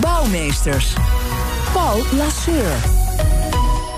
Bouwmeesters. 0.00 0.92
Paul 1.72 2.02
Lasseur. 2.12 2.76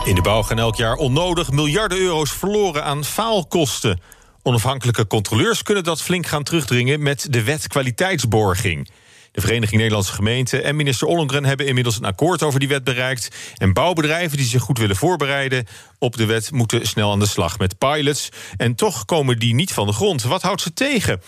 In 0.05 0.15
de 0.15 0.21
bouw 0.23 0.43
gaan 0.43 0.59
elk 0.59 0.77
jaar 0.77 0.95
onnodig 0.95 1.51
miljarden 1.51 1.99
euro's 1.99 2.33
verloren 2.33 2.85
aan 2.85 3.05
faalkosten. 3.05 4.01
Onafhankelijke 4.43 5.07
controleurs 5.07 5.63
kunnen 5.63 5.85
dat 5.85 6.03
flink 6.03 6.27
gaan 6.27 6.43
terugdringen 6.43 7.03
met 7.03 7.27
de 7.31 7.43
wet 7.43 7.67
kwaliteitsborging. 7.67 8.91
De 9.33 9.41
Vereniging 9.41 9.77
Nederlandse 9.77 10.13
Gemeenten 10.13 10.65
en 10.65 10.77
minister 10.77 11.07
Ollongren 11.07 11.45
hebben 11.45 11.67
inmiddels 11.67 11.97
een 11.97 12.05
akkoord 12.05 12.43
over 12.43 12.61
die 12.61 12.69
wet 12.69 12.85
bereikt. 12.85 13.29
En 13.57 13.73
bouwbedrijven 13.73 14.37
die 14.37 14.47
zich 14.47 14.63
goed 14.63 14.79
willen 14.79 14.97
voorbereiden 14.97 15.67
op 15.99 16.17
de 16.17 16.25
wet 16.25 16.51
moeten 16.51 16.87
snel 16.87 17.11
aan 17.11 17.19
de 17.19 17.27
slag 17.27 17.59
met 17.59 17.79
pilots. 17.79 18.29
En 18.57 18.75
toch 18.75 19.05
komen 19.05 19.39
die 19.39 19.55
niet 19.55 19.73
van 19.73 19.87
de 19.87 19.93
grond. 19.93 20.23
Wat 20.23 20.43
houdt 20.43 20.61
ze 20.61 20.73
tegen? 20.73 21.21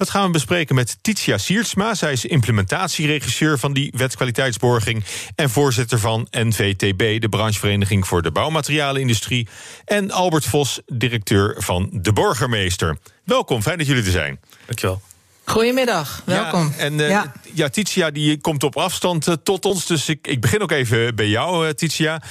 Dat 0.00 0.10
gaan 0.10 0.26
we 0.26 0.30
bespreken 0.30 0.74
met 0.74 0.98
Titia 1.00 1.38
Siertsma. 1.38 1.94
Zij 1.94 2.12
is 2.12 2.24
implementatieregisseur 2.24 3.58
van 3.58 3.72
die 3.72 3.92
wetskwaliteitsborging... 3.96 5.04
en 5.34 5.50
voorzitter 5.50 5.98
van 5.98 6.26
NVTB, 6.30 7.20
de 7.20 7.28
branchevereniging 7.28 8.06
voor 8.06 8.22
de 8.22 8.30
bouwmaterialenindustrie... 8.30 9.48
en 9.84 10.10
Albert 10.10 10.44
Vos, 10.44 10.80
directeur 10.86 11.54
van 11.58 11.88
De 11.92 12.12
Borgermeester. 12.12 12.98
Welkom, 13.24 13.62
fijn 13.62 13.78
dat 13.78 13.86
jullie 13.86 14.04
er 14.04 14.10
zijn. 14.10 14.40
Dankjewel. 14.66 15.02
Goedemiddag, 15.50 16.22
welkom. 16.24 16.72
Ja, 16.76 16.84
en 16.84 16.92
uh, 16.92 17.08
ja. 17.08 17.32
ja. 17.54 17.68
Titia 17.68 18.10
die 18.10 18.40
komt 18.40 18.62
op 18.62 18.76
afstand 18.76 19.26
uh, 19.28 19.34
tot 19.42 19.64
ons. 19.64 19.86
Dus 19.86 20.08
ik, 20.08 20.26
ik 20.26 20.40
begin 20.40 20.60
ook 20.60 20.70
even 20.70 21.14
bij 21.14 21.28
jou, 21.28 21.66
uh, 21.66 21.72
Titia. 21.72 22.22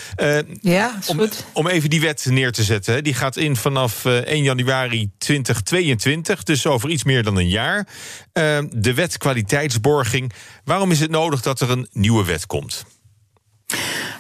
ja, 0.61 0.97
is 0.99 1.07
om, 1.07 1.17
goed. 1.17 1.45
Om 1.53 1.67
even 1.67 1.89
die 1.89 2.01
wet 2.01 2.25
neer 2.29 2.51
te 2.51 2.63
zetten. 2.63 3.03
Die 3.03 3.13
gaat 3.13 3.37
in 3.37 3.55
vanaf 3.55 4.05
1 4.05 4.43
januari 4.43 5.09
2022. 5.17 6.43
Dus 6.43 6.67
over 6.67 6.89
iets 6.89 7.03
meer 7.03 7.23
dan 7.23 7.37
een 7.37 7.49
jaar. 7.49 7.87
de 8.69 8.93
wet 8.93 9.17
kwaliteitsborging. 9.17 10.33
Waarom 10.63 10.91
is 10.91 10.99
het 10.99 11.11
nodig 11.11 11.41
dat 11.41 11.61
er 11.61 11.69
een 11.69 11.87
nieuwe 11.91 12.25
wet 12.25 12.45
komt? 12.45 12.85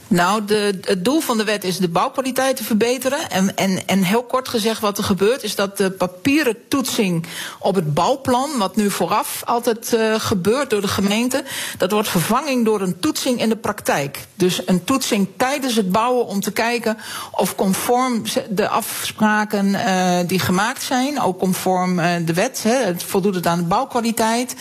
Nou, 0.09 0.45
de, 0.45 0.79
het 0.81 1.05
doel 1.05 1.19
van 1.19 1.37
de 1.37 1.43
wet 1.43 1.63
is 1.63 1.77
de 1.77 1.89
bouwkwaliteit 1.89 2.55
te 2.55 2.63
verbeteren. 2.63 3.29
En, 3.29 3.55
en, 3.55 3.87
en 3.87 4.03
heel 4.03 4.23
kort 4.23 4.47
gezegd, 4.47 4.81
wat 4.81 4.97
er 4.97 5.03
gebeurt, 5.03 5.43
is 5.43 5.55
dat 5.55 5.77
de 5.77 5.91
papieren 5.91 6.55
toetsing 6.67 7.25
op 7.59 7.75
het 7.75 7.93
bouwplan, 7.93 8.49
wat 8.57 8.75
nu 8.75 8.91
vooraf 8.91 9.41
altijd 9.45 9.93
uh, 9.93 10.15
gebeurt 10.17 10.69
door 10.69 10.81
de 10.81 10.87
gemeente, 10.87 11.43
dat 11.77 11.91
wordt 11.91 12.09
vervanging 12.09 12.65
door 12.65 12.81
een 12.81 12.99
toetsing 12.99 13.41
in 13.41 13.49
de 13.49 13.55
praktijk. 13.55 14.27
Dus 14.35 14.61
een 14.65 14.83
toetsing 14.83 15.27
tijdens 15.37 15.75
het 15.75 15.91
bouwen 15.91 16.25
om 16.25 16.41
te 16.41 16.51
kijken 16.51 16.97
of 17.31 17.55
conform 17.55 18.23
de 18.49 18.67
afspraken 18.67 19.65
uh, 19.65 20.17
die 20.27 20.39
gemaakt 20.39 20.83
zijn, 20.83 21.21
ook 21.21 21.39
conform 21.39 21.99
uh, 21.99 22.15
de 22.25 22.33
wet, 22.33 22.63
het 22.63 23.03
voldoet 23.03 23.35
het 23.35 23.47
aan 23.47 23.59
de 23.59 23.65
bouwkwaliteit, 23.65 24.55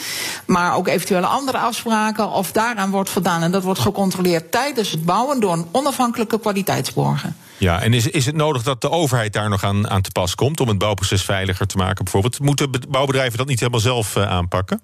maar 0.46 0.77
ook 0.77 0.88
eventuele 0.88 1.27
andere 1.27 1.58
afspraken, 1.58 2.30
of 2.30 2.52
daaraan 2.52 2.90
wordt 2.90 3.10
voldaan. 3.10 3.42
En 3.42 3.50
dat 3.50 3.62
wordt 3.62 3.80
gecontroleerd 3.80 4.52
tijdens 4.52 4.90
het 4.90 5.05
bouwen 5.05 5.38
door 5.41 5.53
een 5.53 5.67
onafhankelijke 5.72 6.41
kwaliteitsborgen. 6.41 7.36
Ja, 7.58 7.83
en 7.83 7.94
is, 7.94 8.06
is 8.06 8.27
het 8.27 8.34
nodig 8.34 8.62
dat 8.62 8.81
de 8.81 8.91
overheid 8.91 9.33
daar 9.33 9.48
nog 9.48 9.64
aan, 9.64 9.90
aan 9.90 10.02
te 10.02 10.11
pas 10.11 10.35
komt 10.35 10.61
om 10.61 10.68
het 10.68 10.79
bouwproces 10.79 11.23
veiliger 11.23 11.67
te 11.67 11.77
maken, 11.77 12.05
bijvoorbeeld? 12.05 12.40
Moeten 12.40 12.70
bouwbedrijven 12.89 13.39
dat 13.39 13.46
niet 13.46 13.58
helemaal 13.58 13.80
zelf 13.80 14.17
uh, 14.17 14.29
aanpakken? 14.29 14.80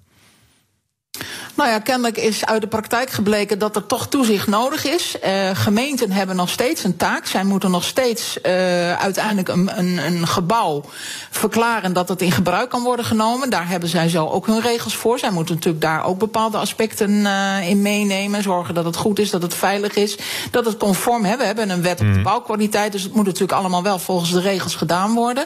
Nou 1.55 1.69
ja, 1.69 1.79
kennelijk 1.79 2.17
is 2.17 2.45
uit 2.45 2.61
de 2.61 2.67
praktijk 2.67 3.09
gebleken 3.09 3.59
dat 3.59 3.75
er 3.75 3.85
toch 3.85 4.07
toezicht 4.07 4.47
nodig 4.47 4.85
is. 4.85 5.15
Uh, 5.25 5.49
gemeenten 5.53 6.11
hebben 6.11 6.35
nog 6.35 6.49
steeds 6.49 6.83
een 6.83 6.97
taak. 6.97 7.25
Zij 7.25 7.43
moeten 7.43 7.71
nog 7.71 7.83
steeds 7.83 8.37
uh, 8.45 8.51
uiteindelijk 8.93 9.47
een, 9.47 9.77
een, 9.77 9.97
een, 9.97 10.27
gebouw 10.27 10.83
verklaren 11.29 11.93
dat 11.93 12.09
het 12.09 12.21
in 12.21 12.31
gebruik 12.31 12.69
kan 12.69 12.83
worden 12.83 13.05
genomen. 13.05 13.49
Daar 13.49 13.67
hebben 13.67 13.89
zij 13.89 14.09
zo 14.09 14.27
ook 14.27 14.45
hun 14.45 14.61
regels 14.61 14.95
voor. 14.95 15.19
Zij 15.19 15.31
moeten 15.31 15.55
natuurlijk 15.55 15.83
daar 15.83 16.05
ook 16.05 16.19
bepaalde 16.19 16.57
aspecten 16.57 17.11
uh, 17.11 17.69
in 17.69 17.81
meenemen. 17.81 18.43
Zorgen 18.43 18.73
dat 18.73 18.85
het 18.85 18.95
goed 18.95 19.19
is, 19.19 19.29
dat 19.29 19.41
het 19.41 19.53
veilig 19.53 19.93
is, 19.95 20.17
dat 20.51 20.65
het 20.65 20.77
conform 20.77 21.25
is. 21.25 21.35
We 21.35 21.43
hebben 21.43 21.69
een 21.69 21.81
wet 21.81 21.99
op 22.01 22.13
de 22.13 22.21
bouwkwaliteit, 22.21 22.91
dus 22.91 23.03
het 23.03 23.13
moet 23.13 23.25
natuurlijk 23.25 23.59
allemaal 23.59 23.83
wel 23.83 23.99
volgens 23.99 24.31
de 24.31 24.41
regels 24.41 24.75
gedaan 24.75 25.13
worden. 25.13 25.45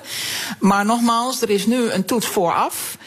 Maar 0.60 0.86
nogmaals, 0.86 1.42
er 1.42 1.50
is 1.50 1.66
nu 1.66 1.90
een 1.90 2.06
toets 2.06 2.28
vooraf. 2.28 2.98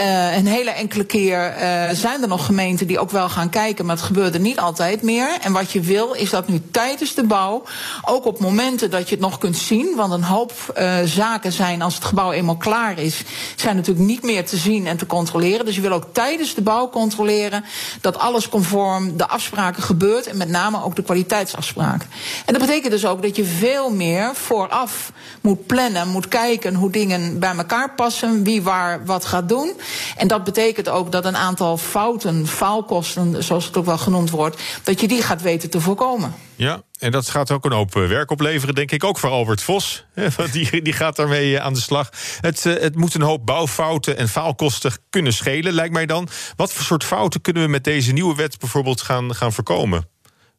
Uh, 0.00 0.36
een 0.36 0.46
hele 0.46 0.70
enkele 0.70 1.04
keer 1.04 1.54
uh, 1.54 1.88
zijn 1.92 2.22
er 2.22 2.28
nog 2.28 2.46
gemeenten 2.46 2.86
die 2.86 2.98
ook 2.98 3.10
wel 3.10 3.28
gaan 3.28 3.48
kijken, 3.48 3.86
maar 3.86 3.96
het 3.96 4.04
gebeurde 4.04 4.38
niet 4.38 4.58
altijd 4.58 5.02
meer. 5.02 5.38
En 5.40 5.52
wat 5.52 5.72
je 5.72 5.80
wil 5.80 6.12
is 6.12 6.30
dat 6.30 6.48
nu 6.48 6.60
tijdens 6.70 7.14
de 7.14 7.24
bouw, 7.24 7.62
ook 8.04 8.24
op 8.24 8.38
momenten 8.38 8.90
dat 8.90 9.08
je 9.08 9.14
het 9.14 9.24
nog 9.24 9.38
kunt 9.38 9.56
zien, 9.56 9.96
want 9.96 10.12
een 10.12 10.22
hoop 10.22 10.52
uh, 10.78 10.98
zaken 11.04 11.52
zijn 11.52 11.82
als 11.82 11.94
het 11.94 12.04
gebouw 12.04 12.32
eenmaal 12.32 12.56
klaar 12.56 12.98
is, 12.98 13.22
zijn 13.56 13.76
natuurlijk 13.76 14.06
niet 14.06 14.22
meer 14.22 14.46
te 14.46 14.56
zien 14.56 14.86
en 14.86 14.96
te 14.96 15.06
controleren. 15.06 15.64
Dus 15.64 15.74
je 15.74 15.80
wil 15.80 15.92
ook 15.92 16.06
tijdens 16.12 16.54
de 16.54 16.62
bouw 16.62 16.88
controleren 16.88 17.64
dat 18.00 18.18
alles 18.18 18.48
conform 18.48 19.16
de 19.16 19.28
afspraken 19.28 19.82
gebeurt 19.82 20.26
en 20.26 20.36
met 20.36 20.48
name 20.48 20.84
ook 20.84 20.96
de 20.96 21.02
kwaliteitsafspraken. 21.02 22.08
En 22.46 22.52
dat 22.52 22.62
betekent 22.62 22.92
dus 22.92 23.06
ook 23.06 23.22
dat 23.22 23.36
je 23.36 23.44
veel 23.44 23.90
meer 23.90 24.34
vooraf 24.34 25.12
moet 25.40 25.66
plannen, 25.66 26.08
moet 26.08 26.28
kijken 26.28 26.74
hoe 26.74 26.90
dingen 26.90 27.38
bij 27.38 27.54
elkaar 27.56 27.94
passen, 27.94 28.42
wie 28.42 28.62
waar 28.62 29.04
wat 29.04 29.24
gaat 29.24 29.48
doen. 29.48 29.72
En 30.16 30.28
dat 30.28 30.44
betekent 30.44 30.88
ook 30.88 31.12
dat 31.12 31.24
een 31.24 31.36
aantal 31.36 31.76
fouten, 31.76 32.46
faalkosten, 32.46 33.44
zoals 33.44 33.64
het 33.66 33.76
ook 33.76 33.84
wel 33.84 33.98
genoemd 33.98 34.30
wordt, 34.30 34.62
dat 34.82 35.00
je 35.00 35.08
die 35.08 35.22
gaat 35.22 35.42
weten 35.42 35.70
te 35.70 35.80
voorkomen. 35.80 36.34
Ja, 36.56 36.82
en 36.98 37.10
dat 37.10 37.28
gaat 37.28 37.50
ook 37.50 37.64
een 37.64 37.72
hoop 37.72 37.94
werk 37.94 38.30
opleveren, 38.30 38.74
denk 38.74 38.90
ik. 38.90 39.04
Ook 39.04 39.18
voor 39.18 39.30
Albert 39.30 39.62
Vos, 39.62 40.04
want 40.36 40.52
die, 40.52 40.82
die 40.82 40.92
gaat 40.92 41.16
daarmee 41.16 41.60
aan 41.60 41.74
de 41.74 41.80
slag. 41.80 42.10
Het, 42.40 42.64
het 42.64 42.96
moet 42.96 43.14
een 43.14 43.22
hoop 43.22 43.46
bouwfouten 43.46 44.16
en 44.16 44.28
faalkosten 44.28 44.92
kunnen 45.10 45.32
schelen, 45.32 45.72
lijkt 45.72 45.92
mij 45.92 46.06
dan. 46.06 46.28
Wat 46.56 46.72
voor 46.72 46.84
soort 46.84 47.04
fouten 47.04 47.40
kunnen 47.40 47.62
we 47.62 47.68
met 47.68 47.84
deze 47.84 48.12
nieuwe 48.12 48.34
wet 48.34 48.58
bijvoorbeeld 48.58 49.00
gaan, 49.00 49.34
gaan 49.34 49.52
voorkomen? 49.52 50.08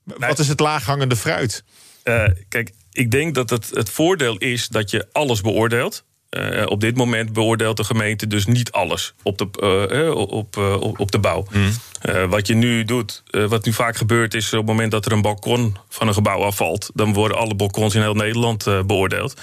Wat 0.04 0.40
is 0.40 0.48
het 0.48 0.60
laaghangende 0.60 1.16
fruit? 1.16 1.64
Uh, 2.04 2.24
kijk, 2.50 2.72
ik 2.92 3.12
denk 3.12 3.36
dat 3.36 3.50
het, 3.50 3.70
het 3.74 3.90
voordeel 3.90 4.38
is 4.38 4.68
dat 4.68 4.92
je 4.92 5.08
alles 5.12 5.42
beoordeelt. 5.42 6.04
Uh, 6.38 6.64
op 6.66 6.82
dit 6.82 6.96
moment 6.96 7.34
beoordeelt 7.34 7.78
de 7.78 7.84
gemeente 7.84 8.28
dus 8.28 8.46
niet 8.46 8.72
alles 8.72 9.14
op 9.24 9.38
de, 9.38 9.48
uh, 9.94 10.16
op, 10.16 10.58
uh, 10.58 10.82
op 10.82 11.12
de 11.12 11.20
bouw. 11.20 11.46
Mm. 11.52 12.30
wat 12.30 12.48
je 12.48 12.54
nu 12.54 12.84
doet, 12.84 13.24
wat 13.48 13.66
nu 13.66 13.74
vaak 13.74 13.98
gebeurt, 13.98 14.34
is 14.34 14.54
op 14.54 14.60
het 14.60 14.68
moment 14.68 14.92
dat 14.92 15.06
er 15.06 15.12
een 15.12 15.22
balkon 15.22 15.78
van 15.90 16.08
een 16.08 16.14
gebouw 16.14 16.42
afvalt, 16.44 16.90
dan 16.94 17.14
worden 17.14 17.38
alle 17.38 17.56
balkons 17.56 17.96
in 17.96 18.02
heel 18.02 18.14
Nederland 18.14 18.64
beoordeeld. 18.86 19.42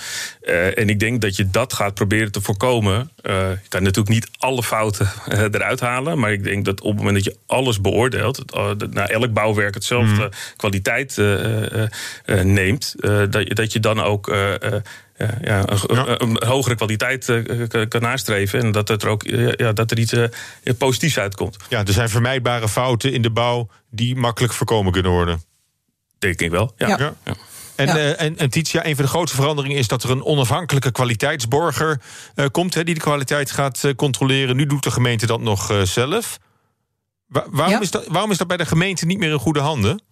en 0.75 0.89
ik 0.89 1.01
denk 1.01 1.21
dat 1.21 1.37
je 1.37 1.51
dat 1.51 1.73
gaat 1.73 1.95
proberen 1.95 2.33
te 2.33 2.41
voorkomen. 2.41 3.11
je 3.23 3.59
kan 3.69 3.83
natuurlijk 3.83 4.15
niet 4.15 4.31
alle 4.39 4.63
fouten 4.63 5.09
eruit 5.29 5.81
halen, 5.81 6.19
maar 6.19 6.33
ik 6.33 6.45
denk 6.45 6.65
dat 6.65 6.81
op 6.81 6.89
het 6.89 6.97
moment 6.97 7.25
dat 7.25 7.35
je 7.35 7.39
alles 7.47 7.81
beoordeelt, 7.81 8.45
naar 8.91 9.09
elk 9.09 9.33
bouwwerk 9.33 9.75
hetzelfde 9.75 10.23
mm. 10.23 10.31
kwaliteit 10.57 11.17
neemt, 12.45 12.95
dat, 13.31 13.49
dat 13.49 13.73
je 13.73 13.81
dan 13.81 14.03
ook 14.03 14.37
ja, 15.19 15.39
ja, 15.41 15.65
een, 15.67 16.23
een, 16.23 16.47
hogere 16.47 16.75
kwaliteit 16.75 17.29
uh, 17.29 17.89
kan 17.89 18.01
nastreven. 18.01 18.61
En 18.61 18.73
dat, 18.73 18.89
er 18.89 19.09
ook 19.09 19.23
ja, 19.57 19.73
dat 19.73 19.91
er 19.91 19.99
iets 19.99 20.13
uh, 20.13 20.27
positiefs 20.79 21.19
uitkomt. 21.19 21.57
Ja, 21.69 21.85
er 21.85 21.93
zijn 21.93 22.09
vermijdbare 22.09 22.69
fouten 22.69 23.13
in 23.13 23.23
de 23.23 23.31
bouw 23.31 23.69
die 23.91 24.17
makkelijk 24.17 24.53
voorkomen 24.53 24.93
kunnen 24.93 25.13
worden. 25.13 25.43
Denk 26.19 26.41
ik 26.41 26.51
wel. 26.51 26.73
Ja. 26.77 26.89
ja. 26.89 27.15
ja. 27.25 27.35
En, 27.77 27.87
ja. 27.87 27.97
uh, 27.97 28.21
en, 28.21 28.39
en 28.39 28.51
Titia, 28.51 28.87
een 28.87 28.95
van 28.95 29.05
de 29.05 29.11
grootste 29.11 29.37
veranderingen 29.37 29.77
is 29.77 29.89
dat 29.89 30.03
er 30.03 30.11
een 30.11 30.25
onafhankelijke 30.25 30.93
kwaliteitsborger 30.93 32.01
komt, 32.51 32.75
hè, 32.75 32.85
die 32.85 32.95
de 32.95 33.01
kwaliteit 33.01 33.51
gaat 33.51 33.93
controleren. 33.97 34.57
Nu 34.57 34.67
doet 34.67 34.83
de 34.83 34.91
gemeente 34.91 35.27
dat 35.27 35.41
nog 35.41 35.81
zelf. 35.83 36.39
Wa 37.27 37.47
waarom, 37.51 37.83
is 37.83 37.91
dat, 37.91 38.07
waarom 38.07 38.31
is 38.31 38.39
dat 38.39 38.47
bij 38.47 38.57
de 38.57 38.67
gemeente 38.67 39.07
niet 39.07 39.19
meer 39.19 39.31
in 39.31 39.39
goede 39.39 39.61
handen? 39.61 40.03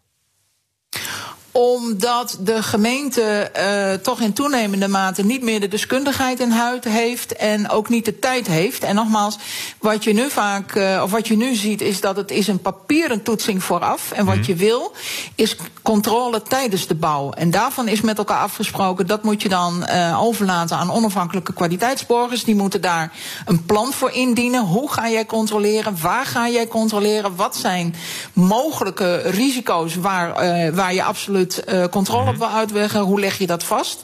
Omdat 1.58 2.36
de 2.40 2.62
gemeente 2.62 3.50
uh, 3.56 3.92
toch 4.02 4.20
in 4.20 4.32
toenemende 4.32 4.88
mate 4.88 5.24
niet 5.24 5.42
meer 5.42 5.60
de 5.60 5.68
deskundigheid 5.68 6.40
in 6.40 6.50
huid 6.50 6.84
heeft 6.84 7.32
en 7.32 7.70
ook 7.70 7.88
niet 7.88 8.04
de 8.04 8.18
tijd 8.18 8.46
heeft. 8.46 8.82
En 8.82 8.94
nogmaals, 8.94 9.38
wat 9.78 10.04
je 10.04 10.12
nu 10.12 10.30
vaak, 10.30 10.74
uh, 10.74 11.00
of 11.04 11.10
wat 11.10 11.28
je 11.28 11.36
nu 11.36 11.54
ziet, 11.54 11.80
is 11.80 12.00
dat 12.00 12.16
het 12.16 12.30
is 12.30 12.48
een 12.48 12.60
papieren 12.60 13.22
toetsing 13.22 13.62
vooraf. 13.62 14.12
En 14.12 14.24
wat 14.24 14.36
mm. 14.36 14.42
je 14.42 14.54
wil, 14.54 14.92
is 15.34 15.56
controle 15.82 16.42
tijdens 16.42 16.86
de 16.86 16.94
bouw. 16.94 17.30
En 17.30 17.50
daarvan 17.50 17.88
is 17.88 18.00
met 18.00 18.18
elkaar 18.18 18.40
afgesproken, 18.40 19.06
dat 19.06 19.22
moet 19.22 19.42
je 19.42 19.48
dan 19.48 19.86
uh, 19.90 20.22
overlaten 20.22 20.76
aan 20.76 20.92
onafhankelijke 20.92 21.52
kwaliteitsborgers. 21.52 22.44
Die 22.44 22.54
moeten 22.54 22.80
daar 22.80 23.12
een 23.44 23.64
plan 23.64 23.92
voor 23.92 24.10
indienen. 24.10 24.64
Hoe 24.64 24.92
ga 24.92 25.08
jij 25.08 25.26
controleren? 25.26 26.00
Waar 26.00 26.26
ga 26.26 26.48
jij 26.48 26.66
controleren? 26.66 27.36
Wat 27.36 27.56
zijn 27.56 27.94
mogelijke 28.32 29.16
risico's 29.16 29.94
waar, 29.94 30.34
waar 30.74 30.94
je 30.94 31.02
absoluut 31.02 31.44
uh, 31.68 31.84
controle 31.84 32.22
-hmm. 32.22 32.32
op 32.32 32.36
wil 32.36 32.48
uitweggen? 32.48 33.00
Hoe 33.00 33.20
leg 33.20 33.38
je 33.38 33.46
dat 33.46 33.64
vast? 33.64 34.00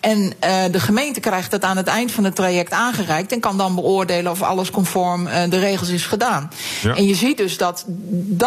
En 0.00 0.18
uh, 0.18 0.64
de 0.70 0.80
gemeente 0.80 1.20
krijgt 1.20 1.50
dat 1.50 1.64
aan 1.64 1.76
het 1.76 1.86
eind 1.86 2.12
van 2.12 2.24
het 2.24 2.34
traject 2.34 2.72
aangereikt 2.72 3.32
en 3.32 3.40
kan 3.40 3.58
dan 3.58 3.74
beoordelen 3.74 4.32
of 4.32 4.42
alles 4.42 4.70
conform 4.70 5.24
de 5.24 5.58
regels 5.58 5.88
is 5.88 6.06
gedaan. 6.06 6.50
Ja. 6.82 6.94
En 6.94 7.06
je 7.06 7.14
ziet 7.14 7.36
dus 7.36 7.56
dat 7.56 7.84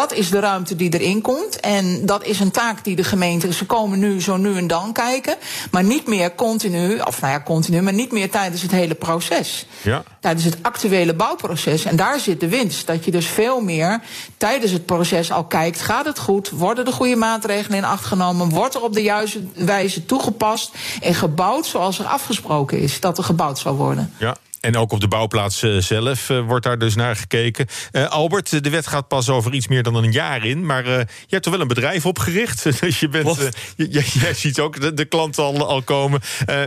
dat 0.00 0.12
is 0.12 0.30
de 0.30 0.40
ruimte 0.40 0.76
die 0.76 0.98
erin 0.98 1.20
komt. 1.20 1.60
En 1.60 2.06
dat 2.06 2.24
is 2.24 2.40
een 2.40 2.50
taak 2.50 2.84
die 2.84 2.96
de 2.96 3.04
gemeente. 3.04 3.52
Ze 3.52 3.66
komen 3.66 3.98
nu 3.98 4.20
zo 4.20 4.36
nu 4.36 4.56
en 4.56 4.66
dan 4.66 4.92
kijken. 4.92 5.36
Maar 5.70 5.84
niet 5.84 6.06
meer 6.06 6.34
continu, 6.34 7.00
of 7.00 7.20
nou 7.20 7.32
ja, 7.32 7.42
continu, 7.42 7.82
maar 7.82 7.92
niet 7.92 8.12
meer 8.12 8.30
tijdens 8.30 8.62
het 8.62 8.70
hele 8.70 8.94
proces. 8.94 9.66
Ja. 9.82 10.02
Tijdens 10.20 10.44
het 10.44 10.56
actuele 10.62 11.14
bouwproces. 11.14 11.84
En 11.84 11.96
daar 11.96 12.20
zit 12.20 12.40
de 12.40 12.48
winst. 12.48 12.86
Dat 12.86 13.04
je 13.04 13.10
dus 13.10 13.26
veel 13.26 13.60
meer 13.60 14.00
tijdens 14.36 14.72
het 14.72 14.86
proces 14.86 15.32
al 15.32 15.44
kijkt: 15.44 15.80
gaat 15.80 16.06
het 16.06 16.18
goed? 16.18 16.50
Worden 16.50 16.84
de 16.84 16.92
goede 16.92 17.16
maatregelen 17.16 17.78
in 17.78 17.84
acht 17.84 18.04
genomen? 18.04 18.29
Wordt 18.36 18.74
er 18.74 18.82
op 18.82 18.92
de 18.92 19.02
juiste 19.02 19.42
wijze 19.54 20.04
toegepast 20.06 20.74
en 21.00 21.14
gebouwd 21.14 21.66
zoals 21.66 21.98
er 21.98 22.06
afgesproken 22.06 22.78
is 22.78 23.00
dat 23.00 23.18
er 23.18 23.24
gebouwd 23.24 23.58
zal 23.58 23.74
worden? 23.74 24.12
Ja. 24.18 24.36
En 24.60 24.76
ook 24.76 24.92
op 24.92 25.00
de 25.00 25.08
bouwplaats 25.08 25.62
uh, 25.62 25.80
zelf 25.80 26.28
uh, 26.28 26.40
wordt 26.40 26.64
daar 26.64 26.78
dus 26.78 26.94
naar 26.94 27.16
gekeken. 27.16 27.66
Uh, 27.92 28.06
Albert, 28.08 28.64
de 28.64 28.70
wet 28.70 28.86
gaat 28.86 29.08
pas 29.08 29.28
over 29.28 29.52
iets 29.52 29.68
meer 29.68 29.82
dan 29.82 29.94
een 29.94 30.12
jaar 30.12 30.44
in. 30.44 30.66
Maar 30.66 30.84
je 30.84 31.06
hebt 31.28 31.42
toch 31.42 31.52
wel 31.52 31.62
een 31.62 31.68
bedrijf 31.68 32.06
opgericht. 32.06 32.62
dus 32.80 33.00
je 33.00 33.08
bent, 33.08 33.50
jij 33.76 34.34
ziet 34.34 34.60
ook 34.60 34.80
de, 34.80 34.94
de 34.94 35.04
klanten 35.04 35.44
al, 35.44 35.68
al 35.68 35.82
komen. 35.82 36.20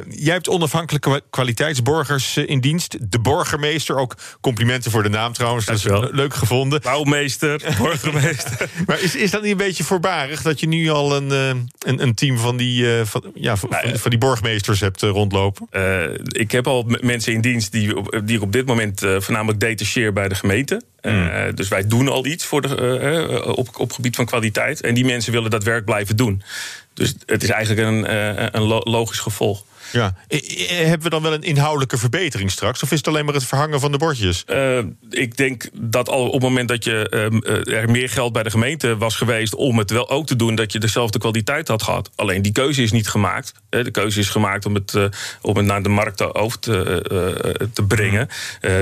jij 0.10 0.34
hebt 0.34 0.50
onafhankelijke 0.50 1.22
kwaliteitsborgers 1.30 2.38
in 2.38 2.60
dienst. 2.60 3.12
De 3.12 3.20
burgemeester, 3.20 3.98
ook 3.98 4.16
complimenten 4.42 4.92
voor 4.92 5.04
de 5.04 5.10
naam 5.10 5.34
trouwens. 5.34 5.66
Dat 5.66 5.76
is 5.76 5.84
wel 5.84 6.10
leuk 6.12 6.34
gevonden. 6.34 6.82
Bouwmeester, 6.82 7.62
burgemeester. 7.82 8.70
maar 8.88 9.02
is, 9.02 9.16
is 9.16 9.32
dat 9.32 9.42
niet 9.42 9.52
een 9.52 9.58
beetje 9.58 9.84
voorbarig 9.84 10.42
dat 10.42 10.60
je 10.60 10.68
nu 10.68 10.90
al 10.90 11.16
een, 11.16 11.30
een, 11.30 12.02
een 12.02 12.14
team 12.14 12.38
van 12.38 12.58
die, 12.58 12.88
van, 13.04 13.24
ja, 13.34 13.58
van, 13.58 13.70
nou, 13.70 13.98
van 13.98 14.10
die 14.10 14.20
borgmeesters 14.20 14.80
hebt 14.80 15.02
rondlopen? 15.02 15.68
ik 16.28 16.52
heb 16.52 16.68
al 16.68 16.86
mensen 17.02 17.34
in 17.34 17.42
dienst 17.42 17.72
die 17.72 17.83
die, 17.88 18.24
die 18.24 18.36
ik 18.36 18.42
op 18.42 18.52
dit 18.52 18.66
moment 18.66 19.04
uh, 19.04 19.20
voornamelijk 19.20 19.60
detacheer 19.60 20.14
bij 20.14 20.28
de 20.28 20.36
gemeente. 20.36 20.82
Mm. 21.02 21.12
Uh, 21.12 21.44
dus 21.54 21.68
wij 21.68 21.88
doen 21.88 22.08
al 22.08 22.26
iets 22.26 22.46
voor 22.46 22.62
de, 22.62 23.00
uh, 23.42 23.48
op, 23.48 23.80
op 23.80 23.92
gebied 23.92 24.16
van 24.16 24.26
kwaliteit. 24.26 24.82
En 24.82 24.94
die 24.94 25.06
mensen 25.06 25.32
willen 25.32 25.50
dat 25.50 25.64
werk 25.64 25.86
blijven 25.86 26.16
doen. 26.16 26.42
Dus 26.94 27.16
het 27.26 27.44
is 27.44 27.50
eigenlijk 27.50 27.88
een, 27.88 28.14
een 28.56 28.64
logisch 28.84 29.20
gevolg. 29.20 29.64
Ja. 29.94 30.16
Hebben 30.68 31.02
we 31.02 31.10
dan 31.10 31.22
wel 31.22 31.34
een 31.34 31.44
inhoudelijke 31.44 31.98
verbetering 31.98 32.52
straks? 32.52 32.84
Of 32.84 32.92
is 32.92 32.98
het 32.98 33.08
alleen 33.08 33.26
maar 33.26 33.34
het 33.34 33.44
verhangen 33.44 33.80
van 33.80 33.92
de 33.92 33.98
bordjes? 33.98 34.44
Uh, 34.48 34.80
ik 35.10 35.38
denk 35.38 35.70
dat 35.74 36.10
al 36.10 36.26
op 36.28 36.34
het 36.34 36.42
moment 36.42 36.68
dat 36.68 36.84
je, 36.84 37.32
uh, 37.66 37.78
er 37.82 37.92
meer 37.92 38.10
geld 38.10 38.34
bij 38.34 38.44
de 38.44 38.50
gemeente 38.50 38.98
was 38.98 39.16
geweest 39.16 39.56
om 39.56 39.78
het 39.78 39.92
wel 39.92 40.10
ook 40.10 40.26
te 40.26 40.36
doen, 40.36 40.56
dat 40.56 40.72
je 40.72 40.80
dezelfde 40.80 41.20
kwaliteit 41.20 41.68
had 41.68 41.84
gehad. 41.84 42.10
Alleen 42.16 42.42
die 42.42 42.52
keuze 42.52 42.82
is 42.82 42.92
niet 42.92 43.08
gemaakt. 43.08 43.54
De 43.70 43.92
keuze 43.92 44.20
is 44.20 44.30
gemaakt 44.30 44.66
om 44.66 44.74
het, 44.74 44.94
uh, 44.94 45.06
om 45.42 45.58
het 45.58 45.66
naar 45.66 45.84
de 45.84 45.90
markt 45.90 46.36
over 46.36 46.60
te, 46.60 47.70
te 47.74 47.84
brengen. 47.84 48.28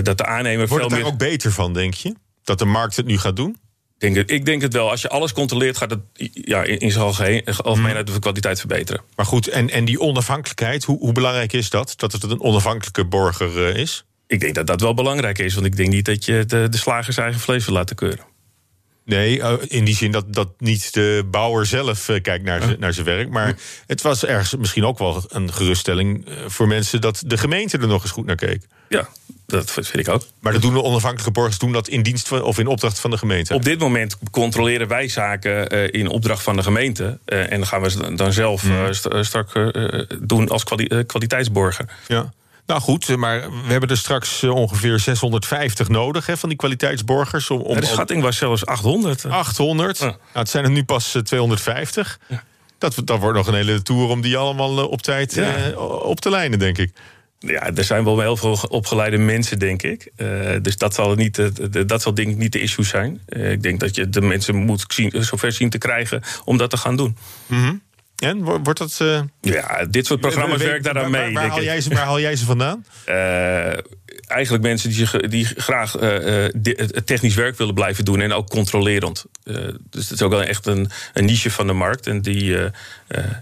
dat 0.03 0.17
de 0.17 0.25
aannemer 0.25 0.67
Wordt 0.67 0.83
het 0.83 0.93
daar 0.93 1.01
meer... 1.01 1.11
ook 1.11 1.17
beter 1.17 1.51
van, 1.51 1.73
denk 1.73 1.93
je? 1.93 2.15
Dat 2.43 2.59
de 2.59 2.65
markt 2.65 2.95
het 2.95 3.05
nu 3.05 3.17
gaat 3.17 3.35
doen? 3.35 3.57
Denk 4.01 4.15
het, 4.15 4.31
ik 4.31 4.45
denk 4.45 4.61
het 4.61 4.73
wel. 4.73 4.89
Als 4.89 5.01
je 5.01 5.09
alles 5.09 5.33
controleert, 5.33 5.77
gaat 5.77 5.89
het 5.89 5.99
ja, 6.33 6.63
in, 6.63 6.79
in 6.79 6.91
zijn 6.91 7.45
algemeenheid 7.57 8.07
de 8.07 8.19
kwaliteit 8.19 8.59
verbeteren. 8.59 9.01
Maar 9.15 9.25
goed, 9.25 9.47
en, 9.47 9.69
en 9.69 9.85
die 9.85 9.99
onafhankelijkheid, 9.99 10.83
hoe, 10.83 10.99
hoe 10.99 11.11
belangrijk 11.11 11.53
is 11.53 11.69
dat? 11.69 11.93
Dat 11.95 12.11
het 12.11 12.23
een 12.23 12.41
onafhankelijke 12.41 13.05
borger 13.05 13.69
uh, 13.69 13.75
is? 13.75 14.05
Ik 14.27 14.39
denk 14.39 14.55
dat 14.55 14.67
dat 14.67 14.81
wel 14.81 14.93
belangrijk 14.93 15.39
is. 15.39 15.53
Want 15.53 15.65
ik 15.65 15.75
denk 15.75 15.89
niet 15.89 16.05
dat 16.05 16.25
je 16.25 16.45
de, 16.45 16.69
de 16.69 16.77
slagers 16.77 17.17
eigen 17.17 17.41
vlees 17.41 17.65
wil 17.65 17.73
laten 17.73 17.95
keuren. 17.95 18.25
Nee, 19.05 19.41
eh, 19.41 19.53
in 19.67 19.85
die 19.85 19.95
zin 19.95 20.11
dat, 20.11 20.33
dat 20.33 20.49
niet 20.57 20.93
de 20.93 21.27
bouwer 21.31 21.65
zelf 21.65 22.09
uh, 22.09 22.21
kijkt 22.21 22.45
naar, 22.45 22.75
naar 22.79 22.93
zijn 22.93 23.05
werk. 23.05 23.29
Maar 23.29 23.55
het 23.85 24.01
was 24.01 24.25
ergens 24.25 24.55
misschien 24.55 24.85
ook 24.85 24.97
wel 24.97 25.23
een 25.27 25.53
geruststelling 25.53 26.25
voor 26.47 26.67
mensen 26.67 27.01
dat 27.01 27.23
de 27.25 27.37
gemeente 27.37 27.77
er 27.77 27.87
nog 27.87 28.01
eens 28.01 28.11
goed 28.11 28.25
naar 28.25 28.35
keek. 28.35 28.67
Ja, 28.89 29.09
dat 29.51 29.71
vind 29.71 29.97
ik 29.97 30.09
ook. 30.09 30.23
Maar 30.39 30.53
dat 30.53 30.61
doen 30.61 30.73
de 30.73 30.83
onafhankelijke 30.83 31.31
borgers 31.31 31.57
doen 31.57 31.71
dat 31.71 31.87
in 31.87 32.01
dienst 32.01 32.27
van, 32.27 32.41
of 32.41 32.59
in 32.59 32.67
opdracht 32.67 32.99
van 32.99 33.09
de 33.09 33.17
gemeente? 33.17 33.53
Op 33.53 33.63
dit 33.63 33.79
moment 33.79 34.17
controleren 34.31 34.87
wij 34.87 35.07
zaken 35.07 35.75
uh, 35.75 35.87
in 35.91 36.07
opdracht 36.07 36.43
van 36.43 36.55
de 36.55 36.63
gemeente. 36.63 37.19
Uh, 37.25 37.51
en 37.51 37.57
dan 37.57 37.67
gaan 37.67 37.81
we 37.81 38.15
dan 38.15 38.33
zelf 38.33 38.63
uh, 38.63 38.91
st 38.91 39.07
straks 39.21 39.53
doen 40.19 40.49
als 40.49 40.63
kwali 40.63 41.05
kwaliteitsborger. 41.05 41.85
Ja. 42.07 42.33
Nou 42.65 42.81
goed, 42.81 43.15
maar 43.15 43.41
we 43.41 43.71
hebben 43.71 43.89
er 43.89 43.97
straks 43.97 44.43
ongeveer 44.43 44.99
650 44.99 45.89
nodig 45.89 46.25
hè, 46.25 46.37
van 46.37 46.49
die 46.49 46.57
kwaliteitsborgers. 46.57 47.49
Om, 47.49 47.61
om, 47.61 47.79
de 47.79 47.85
schatting 47.85 48.21
was 48.21 48.37
zelfs 48.37 48.65
800. 48.65 49.25
800? 49.25 49.97
Ja. 49.97 50.05
Nou, 50.05 50.17
het 50.33 50.49
zijn 50.49 50.63
er 50.63 50.71
nu 50.71 50.83
pas 50.83 51.17
250. 51.23 52.19
Ja. 52.27 52.43
Dat, 52.77 53.01
dat 53.03 53.19
wordt 53.19 53.37
nog 53.37 53.47
een 53.47 53.53
hele 53.53 53.81
tour 53.81 54.09
om 54.09 54.21
die 54.21 54.37
allemaal 54.37 54.87
op 54.87 55.01
tijd 55.01 55.41
op 56.01 56.21
te 56.21 56.29
lijnen, 56.29 56.59
denk 56.59 56.77
ik. 56.77 56.91
Ja, 57.47 57.75
er 57.75 57.83
zijn 57.83 58.03
wel 58.03 58.19
heel 58.19 58.37
veel 58.37 58.59
opgeleide 58.69 59.17
mensen, 59.17 59.59
denk 59.59 59.83
ik. 59.83 60.11
Uh, 60.17 60.55
dus 60.61 60.77
dat 60.77 60.93
zal, 60.93 61.15
niet, 61.15 61.37
uh, 61.37 61.47
dat 61.87 62.01
zal 62.01 62.13
denk 62.13 62.29
ik 62.29 62.37
niet 62.37 62.51
de 62.51 62.61
issue 62.61 62.85
zijn. 62.85 63.21
Uh, 63.29 63.51
ik 63.51 63.63
denk 63.63 63.79
dat 63.79 63.95
je 63.95 64.09
de 64.09 64.21
mensen 64.21 64.55
moet 64.55 64.83
zien, 64.87 65.11
zover 65.19 65.51
zien 65.51 65.69
te 65.69 65.77
krijgen 65.77 66.21
om 66.45 66.57
dat 66.57 66.69
te 66.69 66.77
gaan 66.77 66.95
doen. 66.95 67.17
Mm 67.45 67.63
-hmm. 67.63 67.81
En 68.15 68.43
wordt 68.43 68.77
dat. 68.79 69.01
Ja, 69.41 69.85
dit 69.85 70.05
soort 70.05 70.19
programma's 70.19 70.61
werkt 70.61 70.83
daaraan 70.83 71.11
mee. 71.11 71.33
Waar, 71.33 71.33
waar, 71.33 71.49
haal 71.49 71.63
jij 71.63 71.81
ze, 71.81 71.89
waar 71.89 72.05
haal 72.05 72.19
jij 72.19 72.35
ze 72.35 72.45
vandaan? 72.45 72.85
eigenlijk 74.27 74.63
mensen 74.63 74.89
die, 74.89 75.27
die 75.27 75.45
graag 75.45 75.91
het 75.91 77.05
technisch 77.05 77.35
werk 77.35 77.57
willen 77.57 77.73
blijven 77.73 78.05
doen 78.05 78.21
en 78.21 78.33
ook 78.33 78.49
controlerend. 78.49 79.25
dus 79.43 80.03
het 80.03 80.11
is 80.11 80.21
ook 80.21 80.31
wel 80.31 80.43
echt 80.43 80.65
een, 80.65 80.89
een 81.13 81.25
niche 81.25 81.51
van 81.51 81.67
de 81.67 81.73
markt 81.73 82.07
en 82.07 82.21
die, 82.21 82.57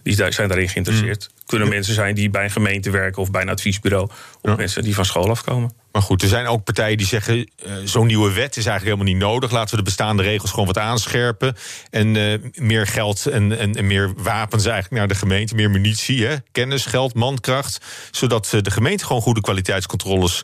die 0.03 0.13
zijn 0.13 0.47
daarin 0.47 0.69
geïnteresseerd. 0.69 1.29
Mm 1.31 1.37
kunnen 1.49 1.69
mensen 1.69 1.93
zijn 1.93 2.15
die 2.15 2.29
bij 2.29 2.43
een 2.43 2.51
gemeente 2.51 2.89
werken 2.89 3.21
of 3.21 3.31
bij 3.31 3.41
een 3.41 3.49
adviesbureau. 3.49 4.03
Of 4.41 4.49
ja. 4.49 4.55
mensen 4.55 4.83
die 4.83 4.95
van 4.95 5.05
school 5.05 5.29
afkomen. 5.29 5.71
Maar 5.91 6.01
goed, 6.01 6.21
er 6.21 6.27
zijn 6.27 6.47
ook 6.47 6.63
partijen 6.63 6.97
die 6.97 7.07
zeggen: 7.07 7.37
uh, 7.37 7.73
zo'n 7.83 8.07
nieuwe 8.07 8.33
wet 8.33 8.57
is 8.57 8.65
eigenlijk 8.65 8.83
helemaal 8.83 9.13
niet 9.13 9.31
nodig. 9.31 9.51
Laten 9.51 9.69
we 9.69 9.77
de 9.77 9.83
bestaande 9.83 10.23
regels 10.23 10.51
gewoon 10.51 10.65
wat 10.65 10.77
aanscherpen. 10.77 11.55
En 11.89 12.15
uh, 12.15 12.39
meer 12.53 12.87
geld 12.87 13.25
en, 13.25 13.57
en, 13.57 13.75
en, 13.75 13.87
meer 13.87 14.13
wapens 14.17 14.65
eigenlijk 14.65 14.95
naar 14.95 15.07
de 15.07 15.15
gemeente. 15.15 15.55
Meer 15.55 15.69
munitie, 15.69 16.25
hè? 16.25 16.35
kennis, 16.51 16.85
geld, 16.85 17.13
mankracht. 17.13 17.85
Zodat 18.11 18.57
de 18.61 18.71
gemeente 18.71 19.05
gewoon 19.05 19.21
goede 19.21 19.41
kwaliteitscontroles 19.41 20.43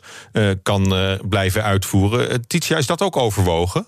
kan 0.62 0.94
blijven 1.28 1.62
uitvoeren. 1.62 2.46
Titia, 2.46 2.76
is 2.76 2.86
dat 2.86 3.02
ook 3.02 3.16
overwogen? 3.16 3.84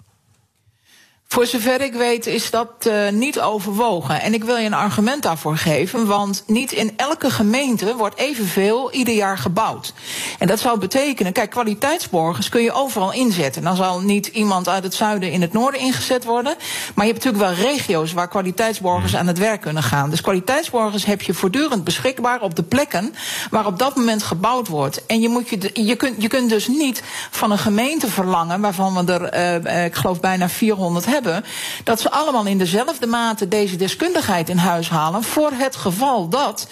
Voor 1.30 1.46
zover 1.46 1.80
ik 1.80 1.92
weet 1.92 2.26
is 2.26 2.50
dat 2.50 2.68
uh, 2.86 3.08
niet 3.08 3.40
overwogen. 3.40 4.20
En 4.20 4.34
ik 4.34 4.44
wil 4.44 4.56
je 4.56 4.66
een 4.66 4.74
argument 4.74 5.22
daarvoor 5.22 5.56
geven. 5.56 6.06
Want 6.06 6.42
niet 6.46 6.72
in 6.72 6.92
elke 6.96 7.30
gemeente 7.30 7.96
wordt 7.96 8.18
evenveel 8.18 8.92
ieder 8.92 9.14
jaar 9.14 9.38
gebouwd. 9.38 9.92
En 10.38 10.46
dat 10.46 10.60
zou 10.60 10.78
betekenen, 10.78 11.32
kijk, 11.32 11.50
kwaliteitsborgers 11.50 12.48
kun 12.48 12.62
je 12.62 12.72
overal 12.72 13.12
inzetten. 13.12 13.62
Dan 13.62 13.76
zal 13.76 14.00
niet 14.00 14.26
iemand 14.26 14.68
uit 14.68 14.82
het 14.82 14.94
zuiden 14.94 15.32
in 15.32 15.40
het 15.40 15.52
noorden 15.52 15.80
ingezet 15.80 16.24
worden. 16.24 16.54
Maar 16.94 17.06
je 17.06 17.12
hebt 17.12 17.24
natuurlijk 17.24 17.58
wel 17.58 17.70
regio's 17.70 18.12
waar 18.12 18.28
kwaliteitsborgers 18.28 19.16
aan 19.16 19.26
het 19.26 19.38
werk 19.38 19.60
kunnen 19.60 19.82
gaan. 19.82 20.10
Dus 20.10 20.20
kwaliteitsborgers 20.20 21.04
heb 21.04 21.22
je 21.22 21.34
voortdurend 21.34 21.84
beschikbaar 21.84 22.40
op 22.40 22.54
de 22.54 22.62
plekken 22.62 23.14
waar 23.50 23.66
op 23.66 23.78
dat 23.78 23.96
moment 23.96 24.22
gebouwd 24.22 24.68
wordt. 24.68 25.06
En 25.06 25.20
je, 25.20 25.28
moet 25.28 25.48
je, 25.48 25.70
je, 25.84 25.96
kunt, 25.96 26.22
je 26.22 26.28
kunt 26.28 26.50
dus 26.50 26.68
niet 26.68 27.02
van 27.30 27.50
een 27.50 27.58
gemeente 27.58 28.10
verlangen, 28.10 28.60
waarvan 28.60 28.94
we 29.06 29.12
er, 29.12 29.64
uh, 29.64 29.84
ik 29.84 29.94
geloof, 29.94 30.20
bijna 30.20 30.48
400 30.48 31.04
hebben 31.04 31.16
dat 31.84 32.00
ze 32.00 32.10
allemaal 32.10 32.46
in 32.46 32.58
dezelfde 32.58 33.06
mate 33.06 33.48
deze 33.48 33.76
deskundigheid 33.76 34.48
in 34.48 34.56
huis 34.56 34.88
halen 34.88 35.22
voor 35.22 35.50
het 35.52 35.76
geval 35.76 36.28
dat 36.28 36.68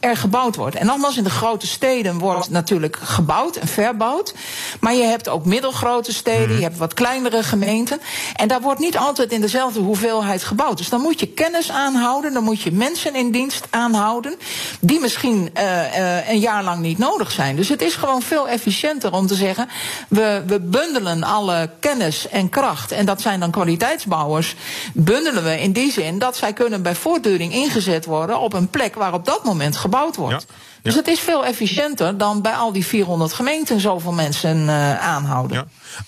er 0.00 0.16
gebouwd 0.16 0.56
wordt. 0.56 0.76
En 0.76 0.86
nogmaals, 0.86 1.16
in 1.16 1.24
de 1.24 1.30
grote 1.30 1.66
steden 1.66 2.18
wordt 2.18 2.50
natuurlijk 2.50 2.98
gebouwd 3.02 3.56
en 3.56 3.68
verbouwd. 3.68 4.34
Maar 4.80 4.94
je 4.94 5.02
hebt 5.02 5.28
ook 5.28 5.44
middelgrote 5.44 6.12
steden, 6.12 6.56
je 6.56 6.62
hebt 6.62 6.76
wat 6.76 6.94
kleinere 6.94 7.42
gemeenten. 7.42 8.00
En 8.36 8.48
daar 8.48 8.60
wordt 8.60 8.80
niet 8.80 8.98
altijd 8.98 9.32
in 9.32 9.40
dezelfde 9.40 9.80
hoeveelheid 9.80 10.44
gebouwd. 10.44 10.76
Dus 10.76 10.88
dan 10.88 11.00
moet 11.00 11.20
je 11.20 11.26
kennis 11.26 11.70
aanhouden, 11.70 12.32
dan 12.32 12.44
moet 12.44 12.60
je 12.60 12.72
mensen 12.72 13.14
in 13.14 13.30
dienst 13.30 13.66
aanhouden. 13.70 14.34
die 14.80 15.00
misschien 15.00 15.50
uh, 15.56 15.98
uh, 15.98 16.28
een 16.28 16.38
jaar 16.38 16.64
lang 16.64 16.80
niet 16.80 16.98
nodig 16.98 17.30
zijn. 17.30 17.56
Dus 17.56 17.68
het 17.68 17.82
is 17.82 17.94
gewoon 17.94 18.22
veel 18.22 18.48
efficiënter 18.48 19.12
om 19.12 19.26
te 19.26 19.34
zeggen. 19.34 19.68
we, 20.08 20.42
we 20.46 20.60
bundelen 20.60 21.22
alle 21.22 21.70
kennis 21.80 22.28
en 22.28 22.48
kracht. 22.48 22.92
en 22.92 23.06
dat 23.06 23.20
zijn 23.20 23.40
dan 23.40 23.50
kwaliteitsbouwers 23.50 24.54
bundelen 24.94 25.44
we 25.44 25.60
in 25.60 25.72
die 25.72 25.92
zin 25.92 26.18
dat 26.18 26.36
zij 26.36 26.52
kunnen 26.52 26.82
bij 26.82 26.94
voortduring 26.94 27.52
ingezet 27.52 28.04
worden 28.04 28.40
op 28.40 28.52
een 28.52 28.68
plek 28.68 28.94
waar 28.94 29.14
op 29.14 29.24
dat 29.24 29.44
moment 29.44 29.76
gebouwd 29.76 29.88
wordt. 29.90 30.46
Ja. 30.48 30.54
Dus 30.82 30.94
het 30.94 31.06
is 31.06 31.20
veel 31.20 31.44
efficiënter 31.44 32.18
dan 32.18 32.42
bij 32.42 32.52
al 32.52 32.72
die 32.72 32.86
400 32.86 33.32
gemeenten 33.32 33.80
zoveel 33.80 34.12
mensen 34.12 34.56
uh, 34.56 34.98
aanhouden. 35.00 35.56
Ja. 35.56 35.66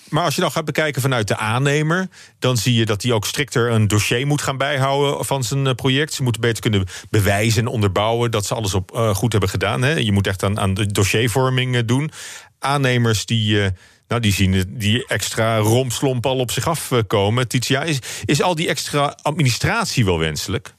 Maar 0.09 0.23
als 0.23 0.35
je 0.35 0.41
dan 0.41 0.51
gaat 0.51 0.65
bekijken 0.65 1.01
vanuit 1.01 1.27
de 1.27 1.37
aannemer, 1.37 2.07
dan 2.39 2.57
zie 2.57 2.73
je 2.73 2.85
dat 2.85 3.01
hij 3.01 3.11
ook 3.11 3.25
strikter 3.25 3.71
een 3.71 3.87
dossier 3.87 4.27
moet 4.27 4.41
gaan 4.41 4.57
bijhouden 4.57 5.25
van 5.25 5.43
zijn 5.43 5.67
eh, 5.67 5.73
project. 5.73 6.13
Ze 6.13 6.23
moeten 6.23 6.41
beter 6.41 6.61
kunnen 6.61 6.85
bewijzen 7.09 7.61
en 7.61 7.67
onderbouwen 7.67 8.31
dat 8.31 8.45
ze 8.45 8.55
alles 8.55 8.73
op, 8.73 8.91
uh, 8.95 9.15
goed 9.15 9.31
hebben 9.31 9.49
gedaan. 9.49 9.81
Hè. 9.81 9.93
Je 9.93 10.11
moet 10.11 10.27
echt 10.27 10.43
aan, 10.43 10.59
aan 10.59 10.73
de 10.73 10.85
dossiervorming 10.85 11.75
uh, 11.75 11.81
doen. 11.85 12.11
Aannemers 12.59 13.25
die. 13.25 13.71
Nou, 14.07 14.21
die 14.21 14.33
zien 14.33 14.65
die 14.77 15.07
extra 15.07 15.57
romslomp 15.57 16.25
al 16.25 16.37
op 16.37 16.51
zich 16.51 16.67
afkomen. 16.67 17.47
Titia, 17.47 17.83
is, 17.83 17.99
is 18.25 18.41
al 18.41 18.55
die 18.55 18.67
extra 18.67 19.17
administratie 19.21 20.05
wel 20.05 20.19
wenselijk? 20.19 20.75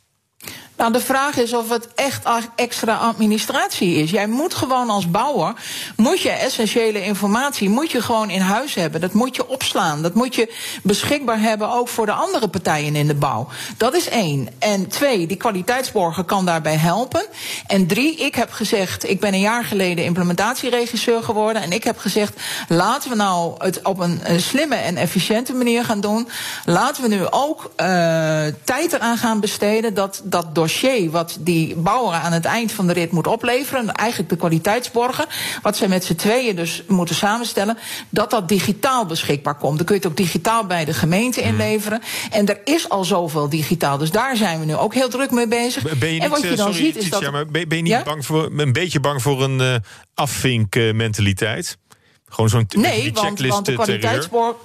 Nou, 0.76 0.92
de 0.92 1.00
vraag 1.00 1.36
is 1.36 1.52
of 1.52 1.68
het 1.68 1.88
echt 1.94 2.26
extra 2.56 2.94
administratie 2.94 3.94
is. 3.94 4.10
Jij 4.10 4.26
moet 4.26 4.54
gewoon 4.54 4.90
als 4.90 5.10
bouwer, 5.10 5.52
moet 5.96 6.20
je 6.20 6.30
essentiële 6.30 7.04
informatie, 7.04 7.68
moet 7.68 7.90
je 7.90 8.02
gewoon 8.02 8.30
in 8.30 8.40
huis 8.40 8.74
hebben. 8.74 9.00
Dat 9.00 9.12
moet 9.12 9.36
je 9.36 9.48
opslaan. 9.48 10.02
Dat 10.02 10.14
moet 10.14 10.34
je 10.34 10.54
beschikbaar 10.82 11.40
hebben 11.40 11.70
ook 11.72 11.88
voor 11.88 12.06
de 12.06 12.12
andere 12.12 12.48
partijen 12.48 12.96
in 12.96 13.06
de 13.06 13.14
bouw. 13.14 13.48
Dat 13.76 13.94
is 13.94 14.08
één. 14.08 14.48
En 14.58 14.88
twee, 14.88 15.26
die 15.26 15.36
kwaliteitsborger 15.36 16.24
kan 16.24 16.44
daarbij 16.44 16.76
helpen. 16.76 17.26
En 17.66 17.86
drie, 17.86 18.16
ik 18.16 18.34
heb 18.34 18.50
gezegd, 18.50 19.08
ik 19.08 19.20
ben 19.20 19.34
een 19.34 19.40
jaar 19.40 19.64
geleden 19.64 20.04
implementatieregisseur 20.04 21.22
geworden. 21.22 21.62
En 21.62 21.72
ik 21.72 21.84
heb 21.84 21.98
gezegd, 21.98 22.40
laten 22.68 23.10
we 23.10 23.16
nou 23.16 23.54
het 23.58 23.82
op 23.82 23.98
een, 23.98 24.20
slimme 24.36 24.76
en 24.76 24.96
efficiënte 24.96 25.52
manier 25.52 25.84
gaan 25.84 26.00
doen. 26.00 26.28
Laten 26.64 27.02
we 27.02 27.08
nu 27.08 27.26
ook 27.30 27.62
uh, 27.64 27.86
tijd 28.64 28.92
eraan 28.92 29.16
gaan 29.16 29.40
besteden 29.40 29.94
dat 29.94 30.22
dat 30.24 30.54
dossier 30.64 31.10
wat 31.10 31.36
die 31.40 31.76
bouwer 31.76 32.14
aan 32.14 32.32
het 32.32 32.44
eind 32.44 32.72
van 32.72 32.86
de 32.86 32.92
rit 32.92 33.10
moet 33.12 33.26
opleveren, 33.26 33.92
eigenlijk 33.92 34.30
de 34.30 34.36
kwaliteitsborgen, 34.36 35.26
wat 35.62 35.76
zij 35.76 35.88
met 35.88 36.04
z'n 36.04 36.14
tweeën 36.14 36.56
dus 36.56 36.82
moeten 36.88 37.14
samenstellen, 37.14 37.78
dat 38.08 38.30
dat 38.30 38.48
digitaal 38.48 39.06
beschikbaar 39.06 39.54
komt. 39.54 39.76
Dan 39.76 39.86
kun 39.86 39.94
je 39.94 40.00
het 40.00 40.10
ook 40.10 40.16
digitaal 40.16 40.66
bij 40.66 40.84
de 40.84 40.94
gemeente 40.94 41.40
Hmm. 41.40 41.50
inleveren. 41.50 42.00
En 42.30 42.46
er 42.46 42.60
is 42.64 42.88
al 42.88 43.04
zoveel 43.04 43.48
digitaal, 43.48 43.98
dus 43.98 44.10
daar 44.10 44.36
zijn 44.36 44.58
we 44.60 44.64
nu 44.64 44.76
ook 44.76 44.94
heel 44.94 45.08
druk 45.08 45.30
mee 45.30 45.48
bezig. 45.48 45.82
Ben 45.98 46.08
je 46.08 46.14
niet, 46.14 46.22
en 46.22 46.30
wat 46.30 46.40
je 46.42 46.48
dan 46.48 46.56
sorry, 46.56 46.92
ziet 46.92 46.96
is 46.96 47.30
maar 47.30 47.46
ben, 47.46 47.66
je 47.68 47.82
niet 47.82 47.86
Ja? 47.86 48.02
bang 48.02 48.26
voor, 48.26 48.50
een 48.56 48.72
beetje 48.72 49.00
bang 49.00 49.22
voor 49.22 49.42
een 49.42 49.60
uh, 49.60 49.74
afvinkmentaliteit? 50.14 51.78
Gewoon 52.28 52.50
zo'n 52.50 52.66
Nee, 52.76 53.12
want, 53.12 53.40
want 53.40 53.66
de 53.66 53.74
terreur? 53.74 53.98
kwaliteitsborg. 53.98 54.56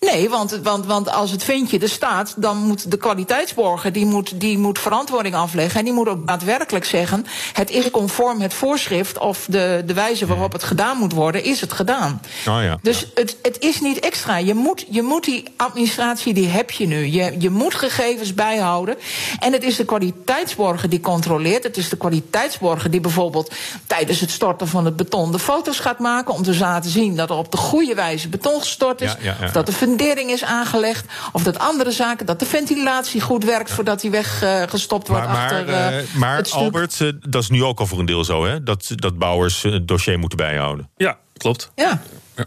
Nee, 0.00 0.28
want, 0.28 0.50
want, 0.62 0.86
want 0.86 1.10
als 1.10 1.30
het 1.30 1.44
vindje 1.44 1.78
er 1.78 1.88
staat, 1.88 2.34
dan 2.36 2.56
moet 2.56 2.90
de 2.90 2.96
kwaliteitsborger 2.96 3.92
die 3.92 4.06
moet, 4.06 4.40
die 4.40 4.58
moet 4.58 4.78
verantwoording 4.78 5.34
afleggen. 5.34 5.78
En 5.78 5.84
die 5.84 5.94
moet 5.94 6.08
ook 6.08 6.26
daadwerkelijk 6.26 6.84
zeggen: 6.84 7.26
het 7.52 7.70
is 7.70 7.90
conform 7.90 8.40
het 8.40 8.54
voorschrift 8.54 9.18
of 9.18 9.46
de, 9.48 9.82
de 9.86 9.94
wijze 9.94 10.26
waarop 10.26 10.52
het 10.52 10.62
gedaan 10.62 10.98
moet 10.98 11.12
worden, 11.12 11.44
is 11.44 11.60
het 11.60 11.72
gedaan. 11.72 12.20
Oh 12.48 12.62
ja. 12.62 12.78
Dus 12.82 13.06
het, 13.14 13.36
het 13.42 13.58
is 13.58 13.80
niet 13.80 13.98
extra. 13.98 14.36
Je 14.36 14.54
moet, 14.54 14.86
je 14.90 15.02
moet 15.02 15.24
die 15.24 15.44
administratie, 15.56 16.34
die 16.34 16.48
heb 16.48 16.70
je 16.70 16.86
nu. 16.86 17.06
Je, 17.06 17.34
je 17.38 17.50
moet 17.50 17.74
gegevens 17.74 18.34
bijhouden. 18.34 18.96
En 19.38 19.52
het 19.52 19.64
is 19.64 19.76
de 19.76 19.84
kwaliteitsborger 19.84 20.88
die 20.88 21.00
controleert. 21.00 21.62
Het 21.62 21.76
is 21.76 21.88
de 21.88 21.96
kwaliteitsborger 21.96 22.90
die 22.90 23.00
bijvoorbeeld 23.00 23.52
tijdens 23.86 24.20
het 24.20 24.30
storten 24.30 24.68
van 24.68 24.84
het 24.84 24.96
beton 24.96 25.32
de 25.32 25.38
foto's 25.38 25.78
gaat 25.78 25.98
maken. 25.98 26.34
om 26.34 26.42
te 26.42 26.58
laten 26.58 26.90
zien 26.90 27.16
dat 27.16 27.30
er 27.30 27.36
op 27.36 27.50
de 27.50 27.56
goede 27.56 27.94
wijze 27.94 28.28
beton 28.28 28.60
gestort 28.60 29.00
is. 29.00 29.16
Ja. 29.20 29.36
Of 29.44 29.50
dat 29.50 29.66
de 29.66 29.72
fundering 29.86 30.30
is 30.30 30.44
aangelegd. 30.44 31.06
Of 31.32 31.42
dat 31.42 31.58
andere 31.58 31.90
zaken, 31.90 32.26
dat 32.26 32.38
de 32.38 32.46
ventilatie 32.46 33.20
goed 33.20 33.44
werkt 33.44 33.70
voordat 33.70 34.00
die 34.00 34.10
weggestopt 34.10 35.08
wordt 35.08 35.26
Maar, 35.26 35.32
maar, 35.32 35.44
achter 35.44 35.68
uh, 35.68 35.98
uh, 35.98 36.14
maar 36.14 36.36
het. 36.36 36.52
Albert, 36.52 37.00
uh, 37.00 37.12
dat 37.28 37.42
is 37.42 37.48
nu 37.48 37.64
ook 37.64 37.80
al 37.80 37.86
voor 37.86 37.98
een 37.98 38.06
deel 38.06 38.24
zo, 38.24 38.44
hè? 38.44 38.62
Dat, 38.62 38.92
dat 38.94 39.18
bouwers 39.18 39.62
het 39.62 39.88
dossier 39.88 40.18
moeten 40.18 40.38
bijhouden. 40.38 40.90
Ja, 40.96 41.18
klopt. 41.36 41.70
Ja. 41.74 42.02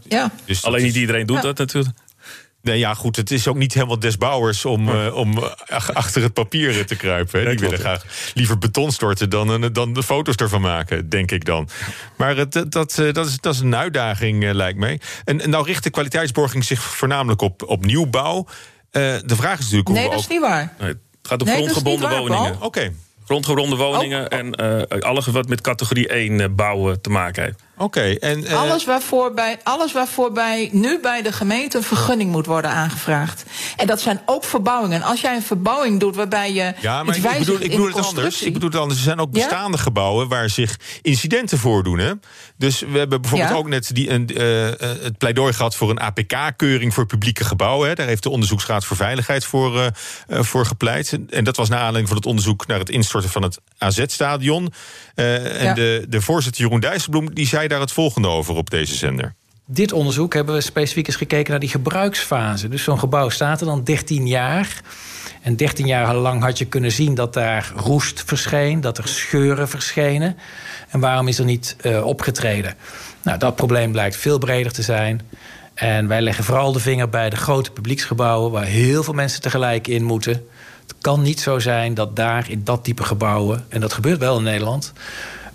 ja. 0.07 0.31
Dus 0.45 0.63
Alleen 0.65 0.83
niet 0.83 0.95
iedereen 0.95 1.25
doet 1.25 1.35
Ja. 1.35 1.41
dat 1.41 1.57
natuurlijk. 1.57 1.95
Nee, 2.61 2.77
ja, 2.79 2.93
goed. 2.93 3.15
Het 3.15 3.31
is 3.31 3.47
ook 3.47 3.55
niet 3.55 3.73
helemaal 3.73 3.99
des 3.99 4.17
bouwers 4.17 4.65
om, 4.65 4.89
eh, 4.89 5.15
om 5.15 5.37
eh, 5.37 5.43
ach- 5.67 5.93
achter 5.93 6.21
het 6.21 6.33
papier 6.33 6.85
te 6.85 6.95
kruipen. 6.95 7.39
Hè. 7.39 7.49
Die 7.49 7.59
willen 7.59 7.79
graag 7.79 8.05
liever 8.33 8.57
beton 8.57 8.91
storten 8.91 9.29
dan, 9.29 9.63
eh, 9.63 9.69
dan 9.71 9.93
de 9.93 10.03
foto's 10.03 10.35
ervan 10.35 10.61
maken, 10.61 11.09
denk 11.09 11.31
ik 11.31 11.45
dan. 11.45 11.69
Maar 12.17 12.37
het, 12.37 12.51
dat, 12.51 12.71
dat, 12.71 12.95
dat, 13.13 13.25
is, 13.27 13.37
dat 13.39 13.53
is 13.53 13.59
een 13.59 13.75
uitdaging, 13.75 14.51
lijkt 14.51 14.79
mij. 14.79 14.99
En, 15.25 15.41
en 15.41 15.49
nou 15.49 15.65
richt 15.65 15.83
de 15.83 15.89
kwaliteitsborging 15.89 16.63
zich 16.63 16.81
voornamelijk 16.81 17.41
op, 17.41 17.63
op 17.67 17.85
nieuwbouw. 17.85 18.45
Eh, 18.91 19.01
de 19.25 19.35
vraag 19.35 19.53
is 19.59 19.59
natuurlijk 19.63 19.87
hoe 19.87 19.95
Nee, 19.97 20.05
we 20.05 20.09
dat 20.09 20.19
ook... 20.19 20.25
is 20.29 20.31
niet 20.31 20.41
waar. 20.41 20.73
Nee, 20.79 20.89
het 20.89 20.97
gaat 21.21 21.41
om 21.41 21.47
Nee, 21.47 21.55
dat 21.57 21.65
is 21.65 21.71
grondgebonden 21.71 22.09
niet 22.19 22.29
waar, 22.29 22.37
woningen. 22.39 22.61
Oké, 22.61 22.91
Grondgebonden 23.25 23.77
woningen 23.77 24.31
Oh. 24.31 24.37
en 24.39 24.51
eh, 24.51 24.99
alles 25.01 25.25
wat 25.25 25.47
met 25.47 25.61
categorie 25.61 26.07
1 26.07 26.39
eh, 26.39 26.47
bouwen 26.51 27.01
te 27.01 27.09
maken 27.09 27.43
heeft. 27.43 27.63
Oké. 27.79 28.01
En, 28.01 28.45
eh, 28.45 28.59
Alles 28.61 28.85
waarvoor, 28.85 29.33
bij, 29.33 29.59
alles 29.63 29.91
waarvoor 29.91 30.31
bij, 30.31 30.69
nu 30.71 30.99
bij 30.99 31.21
de 31.21 31.31
gemeente 31.31 31.77
een 31.77 31.83
vergunning 31.83 32.31
moet 32.31 32.45
worden 32.45 32.71
aangevraagd. 32.71 33.43
En 33.75 33.87
dat 33.87 34.01
zijn 34.01 34.21
ook 34.25 34.43
verbouwingen. 34.43 35.01
Als 35.01 35.21
jij 35.21 35.35
een 35.35 35.41
verbouwing 35.41 35.99
doet 35.99 36.15
waarbij 36.15 36.53
je. 36.53 36.73
Ja, 36.81 37.03
maar 37.03 37.17
iets 37.17 37.25
ik, 37.25 37.39
bedoel, 37.39 37.61
ik 37.61 37.69
bedoel 37.69 37.87
het 37.87 38.05
anders. 38.05 38.41
Ik 38.41 38.53
bedoel 38.53 38.69
het 38.69 38.79
anders. 38.79 38.99
Er 38.99 39.05
zijn 39.05 39.19
ook 39.19 39.35
Ja? 39.35 39.39
bestaande 39.47 39.77
gebouwen 39.77 40.27
waar 40.27 40.49
zich 40.49 40.79
incidenten 41.01 41.57
voordoen. 41.57 41.99
Hè? 41.99 42.11
Dus 42.57 42.79
we 42.79 42.97
hebben 42.97 43.21
bijvoorbeeld 43.21 43.51
Ja. 43.51 43.57
ook 43.57 43.67
net 43.67 43.95
die, 43.95 44.09
een, 44.09 44.27
eh, 44.27 44.67
eh, 44.67 44.75
het 45.01 45.17
pleidooi 45.17 45.53
gehad 45.53 45.75
voor 45.75 45.89
een 45.89 45.99
APK-keuring 46.01 46.93
voor 46.93 47.05
publieke 47.05 47.43
gebouwen. 47.43 47.87
Hè? 47.87 47.95
Daar 47.95 48.07
heeft 48.07 48.23
de 48.23 48.29
Onderzoeksraad 48.29 48.85
voor 48.85 48.97
Veiligheid 48.97 49.45
voor, 49.45 49.91
voor 50.29 50.65
gepleit. 50.65 51.19
En 51.29 51.43
dat 51.43 51.55
was 51.57 51.69
naar 51.69 51.77
aanleiding 51.77 52.07
van 52.07 52.17
het 52.17 52.25
onderzoek 52.25 52.67
naar 52.67 52.79
het 52.79 52.89
instorten 52.89 53.29
van 53.29 53.41
het 53.41 53.59
AZ-stadion. 53.77 54.73
En 55.15 55.75
de, 55.75 56.05
de 56.09 56.21
voorzitter 56.21 56.61
Jeroen 56.61 56.79
Dijsselbloem 56.79 57.33
die 57.33 57.47
zei 57.47 57.67
daar 57.69 57.79
het 57.79 57.91
volgende 57.91 58.27
over 58.27 58.55
op 58.55 58.69
deze 58.69 58.95
zender. 58.95 59.33
dit 59.65 59.93
onderzoek 59.93 60.33
hebben 60.33 60.55
we 60.55 60.61
specifiek 60.61 61.07
eens 61.07 61.15
gekeken 61.15 61.51
naar 61.51 61.59
die 61.59 61.69
gebruiksfase. 61.69 62.67
Dus 62.67 62.83
zo'n 62.83 62.99
gebouw 62.99 63.29
staat 63.29 63.59
er 63.59 63.67
dan 63.67 63.83
13 63.83 64.27
jaar. 64.27 64.81
En 65.41 65.55
13 65.55 65.87
jaar 65.87 66.15
lang 66.15 66.43
had 66.43 66.57
je 66.57 66.65
kunnen 66.65 66.91
zien 66.91 67.15
dat 67.15 67.33
daar 67.33 67.71
roest 67.75 68.23
verscheen, 68.25 68.81
dat 68.81 68.97
er 68.97 69.07
scheuren 69.07 69.69
verschenen. 69.69 70.37
En 70.89 70.99
waarom 70.99 71.27
is 71.27 71.39
er 71.39 71.45
niet 71.45 71.75
uh, 71.81 72.05
opgetreden? 72.05 72.75
Nou, 73.23 73.37
dat 73.37 73.55
probleem 73.55 73.91
blijkt 73.91 74.15
veel 74.15 74.37
breder 74.37 74.71
te 74.71 74.81
zijn. 74.81 75.21
En 75.73 76.07
wij 76.07 76.21
leggen 76.21 76.43
vooral 76.43 76.71
de 76.71 76.79
vinger 76.79 77.09
bij 77.09 77.29
de 77.29 77.35
grote 77.35 77.71
publieksgebouwen 77.71 78.51
waar 78.51 78.65
heel 78.65 79.03
veel 79.03 79.13
mensen 79.13 79.41
tegelijk 79.41 79.87
in 79.87 80.03
moeten. 80.03 80.33
Het 80.87 80.95
kan 81.01 81.21
niet 81.21 81.39
zo 81.39 81.59
zijn 81.59 81.93
dat 81.93 82.15
daar 82.15 82.49
in 82.49 82.63
dat 82.63 82.83
type 82.83 83.03
gebouwen, 83.03 83.65
en 83.69 83.81
dat 83.81 83.93
gebeurt 83.93 84.19
wel 84.19 84.37
in 84.37 84.43
Nederland, 84.43 84.93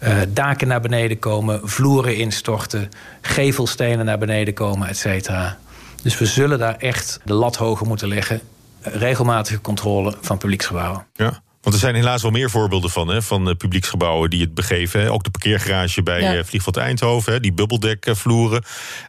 uh, 0.05 0.21
daken 0.29 0.69
naar 0.69 0.81
beneden 0.81 1.19
komen, 1.19 1.61
vloeren 1.69 2.17
instorten, 2.17 2.89
gevelstenen 3.21 4.05
naar 4.05 4.19
beneden 4.19 4.55
komen, 4.55 4.89
et 4.89 4.97
cetera. 4.97 5.59
Dus 6.03 6.19
we 6.19 6.27
zullen 6.27 6.59
daar 6.59 6.77
echt 6.77 7.21
de 7.25 7.33
lat 7.33 7.57
hoger 7.57 7.87
moeten 7.87 8.09
leggen. 8.09 8.41
Regelmatige 8.81 9.61
controle 9.61 10.17
van 10.21 10.39
publieksgebouwen. 10.39 11.07
Ja. 11.15 11.43
Want 11.61 11.77
er 11.77 11.83
zijn 11.83 11.95
helaas 11.95 12.23
wel 12.23 12.31
meer 12.31 12.51
voorbeelden 12.51 12.91
van, 12.91 13.09
hè, 13.09 13.23
van 13.23 13.49
uh, 13.49 13.55
publieksgebouwen 13.55 14.31
die 14.31 14.41
het 14.41 14.55
begeven. 14.55 15.01
Hè. 15.01 15.11
Ook 15.11 15.25
de 15.25 15.31
parkeergarage 15.31 16.03
bij 16.03 16.21
ja. 16.21 16.45
Vliegveld 16.45 16.77
Eindhoven, 16.77 17.33
hè, 17.33 17.41
die 17.41 17.53
bubbeldekvloeren. 17.53 18.65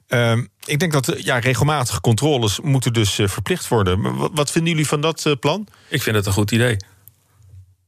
Uh, 0.07 0.37
ik 0.65 0.79
denk 0.79 0.91
dat 0.91 1.13
ja, 1.17 1.39
regelmatige 1.39 2.01
controles 2.01 2.59
moeten 2.59 2.93
dus 2.93 3.19
verplicht 3.23 3.67
worden. 3.67 4.17
Wat, 4.17 4.31
wat, 4.33 4.51
vinden 4.51 4.71
jullie 4.71 4.87
van 4.87 5.01
dat 5.01 5.35
plan? 5.39 5.67
Ik 5.87 6.01
vind 6.01 6.15
het 6.15 6.25
een 6.25 6.33
goed 6.33 6.51
idee. 6.51 6.77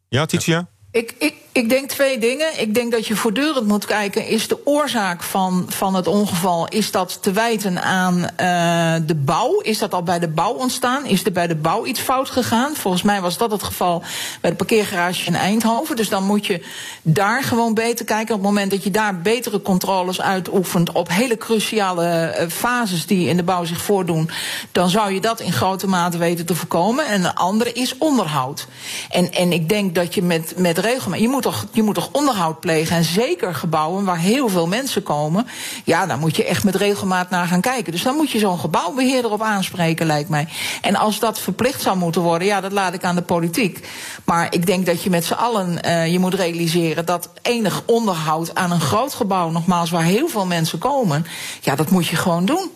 Ja, 0.10 0.26
Titia? 0.26 0.56
Ja. 0.58 0.68
Ik, 1.00 1.16
ik, 1.20 1.34
ik 1.58 1.70
denk 1.70 1.90
twee 1.90 2.18
dingen. 2.18 2.60
Ik 2.60 2.74
denk 2.74 2.92
dat 2.92 3.08
je 3.08 3.16
voortdurend 3.16 3.68
moet 3.68 3.86
kijken, 3.86 4.28
is 4.28 4.48
de 4.48 4.66
oorzaak 4.66 5.24
van, 5.24 5.66
van 5.68 5.96
het 5.96 6.08
ongeval, 6.08 6.68
is 6.68 6.92
dat 6.92 7.18
te 7.22 7.32
wijten 7.32 7.84
aan 7.84 8.16
uh, 8.16 9.08
de 9.08 9.16
bouw? 9.16 9.60
Is 9.60 9.78
dat 9.78 9.94
al 9.94 10.04
bij 10.04 10.20
de 10.20 10.28
bouw 10.28 10.54
ontstaan? 10.54 11.06
Is 11.06 11.26
er 11.26 11.32
bij 11.32 11.48
de 11.48 11.56
bouw 11.56 11.86
iets 11.86 12.00
fout 12.00 12.30
gegaan? 12.30 12.76
Volgens 12.76 13.04
mij 13.04 13.22
was 13.22 13.38
dat 13.38 13.52
het 13.52 13.64
geval 13.64 14.04
bij 14.42 14.50
de 14.50 14.56
parkeergarage 14.56 15.26
in 15.26 15.36
Eindhoven. 15.36 15.96
Dus 15.96 16.10
dan 16.10 16.24
moet 16.24 16.46
je 16.46 16.64
daar 17.02 17.44
gewoon 17.44 17.74
beter 17.74 18.06
kijken. 18.06 18.36
Op 18.36 18.42
het 18.42 18.50
moment 18.50 18.72
dat 18.72 18.84
je 18.84 18.92
daar 18.92 19.22
betere 19.22 19.62
controles 19.62 20.22
uitoefent 20.22 20.92
op 20.92 21.10
hele 21.10 21.38
cruciale 21.38 22.36
uh, 22.40 22.50
fases 22.50 23.06
die 23.06 23.28
in 23.28 23.38
de 23.38 23.44
bouw 23.44 23.66
zich 23.66 23.82
voordoen, 23.82 24.30
dan 24.72 24.90
zou 24.90 25.12
je 25.12 25.22
dat 25.22 25.40
in 25.40 25.54
grote 25.54 25.88
mate 25.88 26.18
weten 26.18 26.46
te 26.46 26.56
voorkomen. 26.56 27.06
En 27.06 27.24
een 27.24 27.36
andere 27.36 27.74
is 27.74 27.98
onderhoud. 27.98 28.68
En, 29.10 29.32
en 29.32 29.52
ik 29.52 29.70
denk 29.70 29.96
dat 29.96 30.14
je 30.14 30.22
met, 30.22 30.54
met 30.58 30.78
regelmaat, 30.78 31.20
je 31.20 31.30
moet 31.30 31.46
je 31.72 31.84
moet 31.84 31.96
toch 31.96 32.10
onderhoud 32.12 32.60
plegen. 32.60 32.96
En 32.96 33.04
zeker 33.04 33.56
gebouwen 33.56 34.06
waar 34.06 34.20
heel 34.20 34.50
veel 34.50 34.68
mensen 34.68 35.04
komen. 35.04 35.48
Ja, 35.84 36.06
daar 36.06 36.18
moet 36.18 36.36
je 36.36 36.46
echt 36.46 36.63
met 36.63 36.75
regelmaat 36.75 37.30
naar 37.30 37.48
gaan 37.48 37.62
kijken. 37.62 37.92
Dus 37.92 38.04
dan 38.04 38.16
moet 38.16 38.32
je 38.32 38.39
zo'n 38.39 38.60
gebouwbeheerder 38.60 39.32
op 39.32 39.42
aanspreken, 39.42 40.06
lijkt 40.06 40.30
mij. 40.30 40.48
En 40.82 40.96
als 40.96 41.20
dat 41.20 41.39
verplicht 41.39 41.82
zou 41.82 41.98
moeten 41.98 42.22
worden, 42.22 42.48
ja, 42.48 42.62
dat 42.62 42.72
laat 42.72 42.94
ik 42.94 43.04
aan 43.04 43.16
de 43.16 43.22
politiek. 43.22 43.88
Maar 44.25 44.48
ik 44.54 44.66
denk 44.66 44.86
dat 44.86 45.04
je 45.04 45.10
met 45.10 45.25
z'n 45.25 45.34
allen 45.34 45.80
uh, 45.86 46.12
je 46.12 46.20
moet 46.20 46.34
realiseren 46.34 47.06
dat 47.06 47.30
enig 47.42 47.82
onderhoud 47.86 48.56
aan 48.56 48.72
een 48.72 48.82
groot 48.82 49.13
gebouw, 49.13 49.50
nogmaals, 49.50 49.89
waar 49.89 50.04
heel 50.04 50.27
veel 50.27 50.46
mensen 50.46 50.80
komen, 50.80 51.25
ja, 51.62 51.75
dat 51.75 51.89
moet 51.89 52.08
je 52.08 52.16
gewoon 52.16 52.46
doen. 52.46 52.72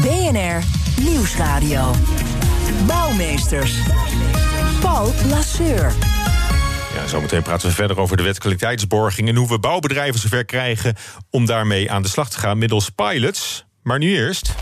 BNR 0.00 0.62
Nieuwsradio. 1.00 1.90
Bouwmeesters. 2.86 3.78
Paul 4.80 5.12
Lasseur. 5.28 6.13
Ja, 7.04 7.10
zometeen 7.10 7.42
praten 7.42 7.68
we 7.68 7.74
verder 7.74 7.98
over 7.98 8.16
de 8.16 8.22
wet 8.22 8.38
kwaliteitsborging 8.38 9.28
en 9.28 9.36
hoe 9.36 9.48
we 9.48 9.58
bouwbedrijven 9.58 10.20
zover 10.20 10.44
krijgen 10.44 10.94
om 11.30 11.46
daarmee 11.46 11.90
aan 11.90 12.02
de 12.02 12.08
slag 12.08 12.30
te 12.30 12.38
gaan 12.38 12.58
middels 12.58 12.90
pilots. 12.90 13.64
Maar 13.82 13.98
nu 13.98 14.16
eerst. 14.16 14.54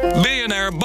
BNR 0.00 0.76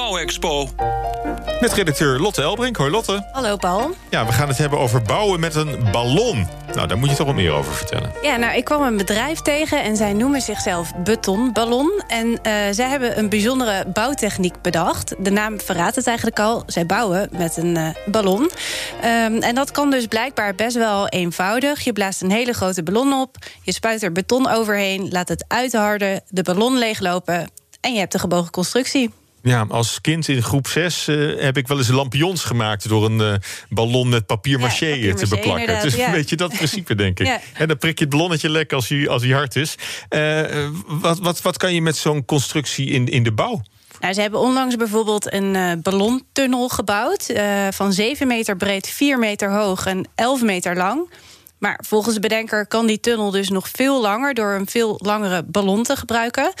Met 1.60 1.72
redacteur 1.72 2.18
Lotte 2.18 2.42
Elbrink. 2.42 2.76
Hoi 2.76 2.90
Lotte. 2.90 3.28
Hallo 3.32 3.56
Paul. 3.56 3.94
Ja, 4.10 4.26
we 4.26 4.32
gaan 4.32 4.48
het 4.48 4.58
hebben 4.58 4.78
over 4.78 5.02
bouwen 5.02 5.40
met 5.40 5.54
een 5.54 5.88
ballon. 5.92 6.48
Nou, 6.74 6.88
daar 6.88 6.98
moet 6.98 7.10
je 7.10 7.16
toch 7.16 7.26
wat 7.26 7.34
meer 7.34 7.52
over 7.52 7.72
vertellen. 7.72 8.12
Ja, 8.22 8.36
nou, 8.36 8.56
ik 8.56 8.64
kwam 8.64 8.82
een 8.82 8.96
bedrijf 8.96 9.40
tegen 9.40 9.82
en 9.82 9.96
zij 9.96 10.12
noemen 10.12 10.40
zichzelf 10.40 10.92
Betonballon. 10.96 12.02
En 12.06 12.26
uh, 12.26 12.36
zij 12.70 12.88
hebben 12.88 13.18
een 13.18 13.28
bijzondere 13.28 13.84
bouwtechniek 13.92 14.62
bedacht. 14.62 15.14
De 15.18 15.30
naam 15.30 15.60
verraadt 15.60 15.96
het 15.96 16.06
eigenlijk 16.06 16.40
al. 16.40 16.62
Zij 16.66 16.86
bouwen 16.86 17.28
met 17.32 17.56
een 17.56 17.76
uh, 17.76 17.88
ballon. 18.06 18.42
Um, 18.42 19.42
en 19.42 19.54
dat 19.54 19.70
kan 19.70 19.90
dus 19.90 20.06
blijkbaar 20.06 20.54
best 20.54 20.76
wel 20.76 21.08
eenvoudig. 21.08 21.80
Je 21.80 21.92
blaast 21.92 22.22
een 22.22 22.30
hele 22.30 22.52
grote 22.52 22.82
ballon 22.82 23.12
op. 23.12 23.36
Je 23.62 23.72
spuit 23.72 24.02
er 24.02 24.12
beton 24.12 24.48
overheen, 24.48 25.08
laat 25.10 25.28
het 25.28 25.44
uitharden, 25.48 26.22
de 26.28 26.42
ballon 26.42 26.78
leeglopen. 26.78 27.50
En 27.80 27.92
je 27.92 27.98
hebt 27.98 28.14
een 28.14 28.20
gebogen 28.20 28.50
constructie. 28.50 29.10
Ja, 29.44 29.66
als 29.68 30.00
kind 30.00 30.28
in 30.28 30.42
groep 30.42 30.66
6 30.66 31.08
uh, 31.08 31.42
heb 31.42 31.56
ik 31.56 31.68
wel 31.68 31.78
eens 31.78 31.88
lampions 31.88 32.44
gemaakt 32.44 32.88
door 32.88 33.04
een 33.04 33.20
uh, 33.20 33.34
ballon 33.68 34.08
met 34.08 34.26
papier-maché 34.26 34.86
ja, 34.86 35.14
te 35.14 35.28
beplakken. 35.28 35.82
Is 35.82 35.94
ja. 35.94 36.06
een 36.06 36.12
beetje 36.12 36.36
dat 36.36 36.54
principe, 36.56 36.94
denk 36.94 37.20
ik. 37.20 37.26
ja. 37.26 37.40
En 37.54 37.68
dan 37.68 37.76
prik 37.76 37.98
je 37.98 38.04
het 38.04 38.14
ballonnetje 38.14 38.50
lek 38.50 38.72
als 38.72 38.88
hij, 38.88 39.08
als 39.08 39.22
hij 39.22 39.32
hard 39.32 39.56
is. 39.56 39.74
Uh, 40.10 40.68
wat, 40.86 41.18
wat, 41.18 41.42
wat 41.42 41.56
kan 41.56 41.74
je 41.74 41.82
met 41.82 41.96
zo'n 41.96 42.24
constructie 42.24 42.86
in, 42.86 43.08
in 43.08 43.22
de 43.22 43.32
bouw? 43.32 43.62
Nou, 44.00 44.14
ze 44.14 44.20
hebben 44.20 44.40
onlangs 44.40 44.76
bijvoorbeeld 44.76 45.32
een 45.32 45.54
uh, 45.54 45.72
ballontunnel 45.82 46.68
gebouwd. 46.68 47.32
Van 47.70 47.92
7 47.92 48.26
meter 48.26 48.56
breed, 48.56 48.88
4 48.88 49.18
meter 49.18 49.52
hoog 49.52 49.86
en 49.86 50.08
11 50.14 50.42
meter 50.42 50.76
lang. 50.76 51.10
Maar 51.58 51.80
volgens 51.86 52.14
de 52.14 52.20
bedenker 52.20 52.66
kan 52.66 52.86
die 52.86 53.00
tunnel 53.00 53.30
dus 53.30 53.48
nog 53.48 53.68
veel 53.72 54.00
langer... 54.00 54.34
door 54.34 54.52
een 54.52 54.66
veel 54.66 55.00
langere 55.02 55.42
ballon 55.42 55.82
te 55.82 55.96
gebruiken. 55.96 56.52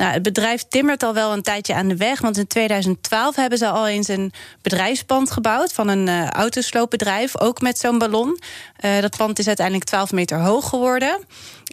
Nou, 0.00 0.12
het 0.12 0.22
bedrijf 0.22 0.64
timmert 0.68 1.02
al 1.02 1.14
wel 1.14 1.32
een 1.32 1.42
tijdje 1.42 1.74
aan 1.74 1.88
de 1.88 1.96
weg. 1.96 2.20
Want 2.20 2.36
in 2.38 2.46
2012 2.46 3.36
hebben 3.36 3.58
ze 3.58 3.68
al 3.68 3.88
eens 3.88 4.08
een 4.08 4.32
bedrijfspand 4.62 5.30
gebouwd 5.30 5.72
van 5.72 5.88
een 5.88 6.06
uh, 6.06 6.28
autosloopbedrijf, 6.28 7.40
ook 7.40 7.60
met 7.60 7.78
zo'n 7.78 7.98
ballon. 7.98 8.38
Uh, 8.84 9.00
dat 9.00 9.16
pand 9.16 9.38
is 9.38 9.46
uiteindelijk 9.46 9.86
12 9.86 10.12
meter 10.12 10.40
hoog 10.40 10.68
geworden. 10.68 11.18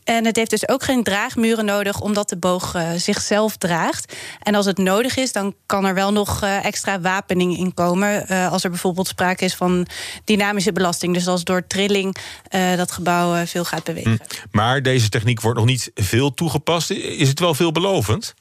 En 0.07 0.25
het 0.25 0.35
heeft 0.35 0.49
dus 0.49 0.67
ook 0.67 0.83
geen 0.83 1.03
draagmuren 1.03 1.65
nodig, 1.65 1.99
omdat 1.99 2.29
de 2.29 2.37
boog 2.37 2.75
uh, 2.75 2.91
zichzelf 2.95 3.57
draagt. 3.57 4.15
En 4.41 4.55
als 4.55 4.65
het 4.65 4.77
nodig 4.77 5.17
is, 5.17 5.31
dan 5.31 5.55
kan 5.65 5.85
er 5.85 5.93
wel 5.93 6.11
nog 6.11 6.43
uh, 6.43 6.65
extra 6.65 6.99
wapening 6.99 7.57
in 7.57 7.73
komen. 7.73 8.25
Uh, 8.31 8.51
als 8.51 8.63
er 8.63 8.69
bijvoorbeeld 8.69 9.07
sprake 9.07 9.45
is 9.45 9.55
van 9.55 9.87
dynamische 10.23 10.71
belasting. 10.71 11.13
Dus 11.13 11.27
als 11.27 11.43
door 11.43 11.67
trilling 11.67 12.15
dat 12.75 12.91
gebouw 12.91 13.45
veel 13.45 13.65
gaat 13.65 13.83
bewegen. 13.83 14.11
Hm. 14.11 14.47
Maar 14.51 14.81
deze 14.81 15.09
techniek 15.09 15.41
wordt 15.41 15.57
nog 15.57 15.67
niet 15.67 15.91
veel 15.93 16.33
toegepast. 16.33 16.89
Is 16.91 17.27
het 17.27 17.39
wel 17.39 17.53
veelbelovend? 17.53 18.33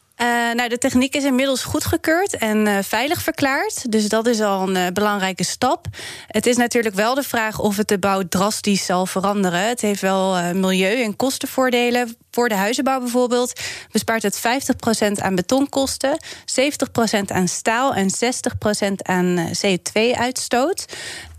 Nou, 0.56 0.68
de 0.68 0.78
techniek 0.78 1.14
is 1.14 1.25
inmiddels 1.25 1.64
goedgekeurd 1.64 2.36
en 2.36 2.66
uh, 2.66 2.78
veilig 2.82 3.22
verklaard. 3.22 3.92
Dus 3.92 4.08
dat 4.08 4.26
is 4.26 4.40
al 4.40 4.68
een 4.68 4.76
uh, 4.76 4.86
belangrijke 4.92 5.44
stap. 5.44 5.86
Het 6.26 6.46
is 6.46 6.56
natuurlijk 6.56 6.94
wel 6.94 7.14
de 7.14 7.22
vraag 7.22 7.58
of 7.58 7.76
het 7.76 7.88
de 7.88 7.98
bouw 7.98 8.22
drastisch 8.28 8.84
zal 8.84 9.06
veranderen. 9.06 9.68
Het 9.68 9.80
heeft 9.80 10.00
wel 10.00 10.54
milieu- 10.54 11.02
en 11.02 11.16
kostenvoordelen. 11.16 12.16
Voor 12.30 12.48
de 12.48 12.54
huizenbouw 12.54 13.00
bijvoorbeeld 13.00 13.60
bespaart 13.90 14.22
het 14.22 14.38
50% 14.38 15.22
aan 15.22 15.34
betonkosten, 15.34 16.18
70% 16.44 17.18
aan 17.26 17.48
staal 17.48 17.94
en 17.94 18.08
60% 18.10 18.92
aan 19.02 19.48
CO2-uitstoot. 19.66 20.84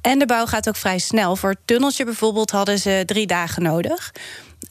En 0.02 0.20
de 0.20 0.26
bouw 0.26 0.46
gaat 0.46 0.68
ook 0.68 0.76
vrij 0.76 1.00
snel. 1.00 1.36
Voor 1.36 1.50
het 1.50 1.60
tunneltje 1.66 2.06
bijvoorbeeld 2.06 2.52
hadden 2.52 2.80
ze 2.80 3.04
drie 3.06 3.28
dagen 3.28 3.64
nodig. 3.64 4.12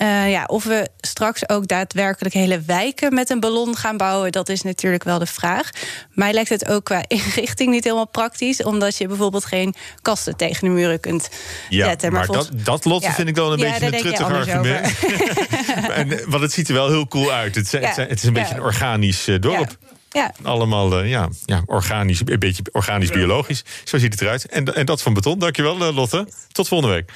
Uh, 0.03 0.31
ja, 0.31 0.45
of 0.45 0.65
we 0.65 0.89
straks 1.01 1.49
ook 1.49 1.67
daadwerkelijk 1.67 2.35
hele 2.35 2.61
wijken 2.61 3.15
met 3.15 3.31
een 3.31 3.41
ballon 3.41 3.77
gaan 3.77 3.97
bouwen, 3.97 4.33
dat 4.33 4.49
is 4.49 4.63
natuurlijk 4.63 5.05
wel 5.05 5.19
de 5.19 5.27
vraag. 5.27 5.71
Mij 6.11 6.33
lijkt 6.33 6.49
het 6.49 6.69
ook 6.69 6.85
qua 6.85 7.05
inrichting 7.09 7.71
niet 7.71 7.85
helemaal 7.85 8.09
praktisch, 8.09 8.63
omdat 8.63 8.97
je 8.97 9.07
bijvoorbeeld 9.07 9.45
geen 9.45 9.75
kasten 10.03 10.37
tegen 10.37 10.69
de 10.69 10.75
muren 10.75 11.01
kunt 11.01 11.29
ja, 11.69 11.87
zetten. 11.87 12.13
Maar, 12.13 12.19
maar 12.19 12.27
volgens... 12.27 12.49
dat, 12.49 12.65
dat 12.65 12.85
Lotte 12.85 13.07
ja, 13.07 13.15
vind 13.15 13.29
ik 13.29 13.35
dan 13.35 13.53
een 13.53 13.59
ja, 13.59 13.79
beetje 13.79 13.87
een 13.87 14.03
truttig 14.03 14.31
argument. 14.31 14.95
en, 15.99 16.31
want 16.31 16.43
het 16.43 16.53
ziet 16.53 16.69
er 16.69 16.75
wel 16.75 16.89
heel 16.89 17.09
cool 17.09 17.33
uit. 17.33 17.55
Het, 17.55 17.73
het, 17.73 17.97
het 17.97 18.19
is 18.19 18.25
een 18.25 18.33
beetje 18.33 18.55
een 18.55 18.63
organisch 18.63 19.29
uh, 19.29 19.41
dorp. 19.41 19.77
Ja. 20.11 20.33
Allemaal 20.43 21.03
uh, 21.03 21.11
ja, 21.11 21.29
ja, 21.45 21.63
organisch, 21.67 22.21
een 22.25 22.39
beetje 22.39 22.63
organisch-biologisch. 22.73 23.65
Zo 23.85 23.99
ziet 23.99 24.13
het 24.13 24.23
eruit. 24.23 24.47
En, 24.47 24.75
en 24.75 24.87
dat 24.87 25.03
van 25.03 25.15
beton. 25.15 25.39
Dankjewel, 25.39 25.93
Lotte. 25.93 26.29
Tot 26.53 26.69
volgende 26.69 26.95
week. 26.95 27.13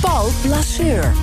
Paul 0.00 0.30
Lasseur. 0.48 1.14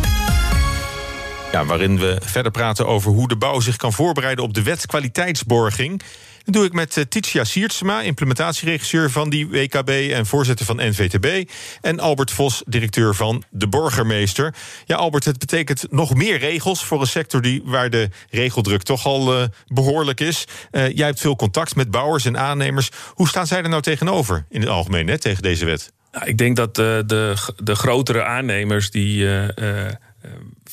Ja, 1.51 1.65
waarin 1.65 1.99
we 1.99 2.17
verder 2.23 2.51
praten 2.51 2.87
over 2.87 3.11
hoe 3.11 3.27
de 3.27 3.35
bouw 3.35 3.59
zich 3.59 3.75
kan 3.75 3.93
voorbereiden 3.93 4.43
op 4.43 4.53
de 4.53 4.63
wet 4.63 4.85
kwaliteitsborging. 4.85 6.01
Dat 6.43 6.53
doe 6.53 6.65
ik 6.65 6.73
met 6.73 6.97
uh, 6.97 7.03
Titia 7.03 7.43
Siertsema, 7.43 8.01
implementatieregisseur 8.01 9.11
van 9.11 9.29
die 9.29 9.47
WKB 9.47 9.89
en 9.89 10.25
voorzitter 10.25 10.65
van 10.65 10.75
NVTB. 10.75 11.49
En 11.81 11.99
Albert 11.99 12.31
Vos, 12.31 12.63
directeur 12.65 13.15
van 13.15 13.43
de 13.49 13.67
Borgermeester. 13.67 14.53
Ja, 14.85 14.95
Albert, 14.95 15.25
het 15.25 15.39
betekent 15.39 15.85
nog 15.89 16.15
meer 16.15 16.37
regels 16.37 16.83
voor 16.83 17.01
een 17.01 17.07
sector 17.07 17.41
die, 17.41 17.61
waar 17.65 17.89
de 17.89 18.09
regeldruk 18.29 18.83
toch 18.83 19.05
al 19.05 19.39
uh, 19.39 19.43
behoorlijk 19.67 20.19
is. 20.19 20.45
Uh, 20.71 20.89
jij 20.89 21.05
hebt 21.05 21.19
veel 21.19 21.35
contact 21.35 21.75
met 21.75 21.91
bouwers 21.91 22.25
en 22.25 22.37
aannemers. 22.37 22.89
Hoe 23.13 23.27
staan 23.27 23.47
zij 23.47 23.63
er 23.63 23.69
nou 23.69 23.81
tegenover 23.81 24.45
in 24.49 24.61
het 24.61 24.69
algemeen 24.69 25.07
hè, 25.07 25.17
tegen 25.17 25.43
deze 25.43 25.65
wet? 25.65 25.91
Nou, 26.11 26.25
ik 26.25 26.37
denk 26.37 26.55
dat 26.55 26.75
de, 26.75 27.03
de, 27.05 27.35
de 27.63 27.75
grotere 27.75 28.23
aannemers 28.23 28.91
die 28.91 29.27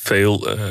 veel 0.07 0.55
uh, 0.57 0.63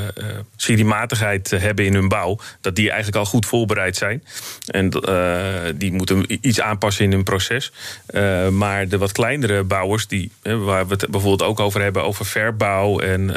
seriematigheid 0.56 1.50
hebben 1.50 1.84
in 1.84 1.94
hun 1.94 2.08
bouw, 2.08 2.38
dat 2.60 2.76
die 2.76 2.88
eigenlijk 2.88 3.18
al 3.18 3.24
goed 3.24 3.46
voorbereid 3.46 3.96
zijn. 3.96 4.24
En 4.66 4.90
uh, 5.08 5.72
die 5.74 5.92
moeten 5.92 6.46
iets 6.46 6.60
aanpassen 6.60 7.04
in 7.04 7.12
hun 7.12 7.22
proces. 7.22 7.72
Uh, 8.10 8.48
maar 8.48 8.88
de 8.88 8.98
wat 8.98 9.12
kleinere 9.12 9.62
bouwers, 9.62 10.06
die, 10.06 10.30
waar 10.42 10.86
we 10.86 10.94
het 10.94 11.10
bijvoorbeeld 11.10 11.42
ook 11.50 11.60
over 11.60 11.82
hebben, 11.82 12.04
over 12.04 12.26
verbouw 12.26 13.00
en 13.00 13.36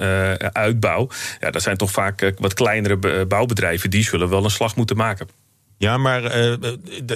uitbouw, 0.53 1.09
ja, 1.39 1.51
dat 1.51 1.61
zijn 1.61 1.77
toch 1.77 1.91
vaak 1.91 2.33
wat 2.37 2.53
kleinere 2.53 3.25
bouwbedrijven, 3.25 3.89
die 3.89 4.03
zullen 4.03 4.29
wel 4.29 4.43
een 4.43 4.49
slag 4.49 4.75
moeten 4.75 4.97
maken. 4.97 5.27
Ja, 5.77 5.97
maar 5.97 6.21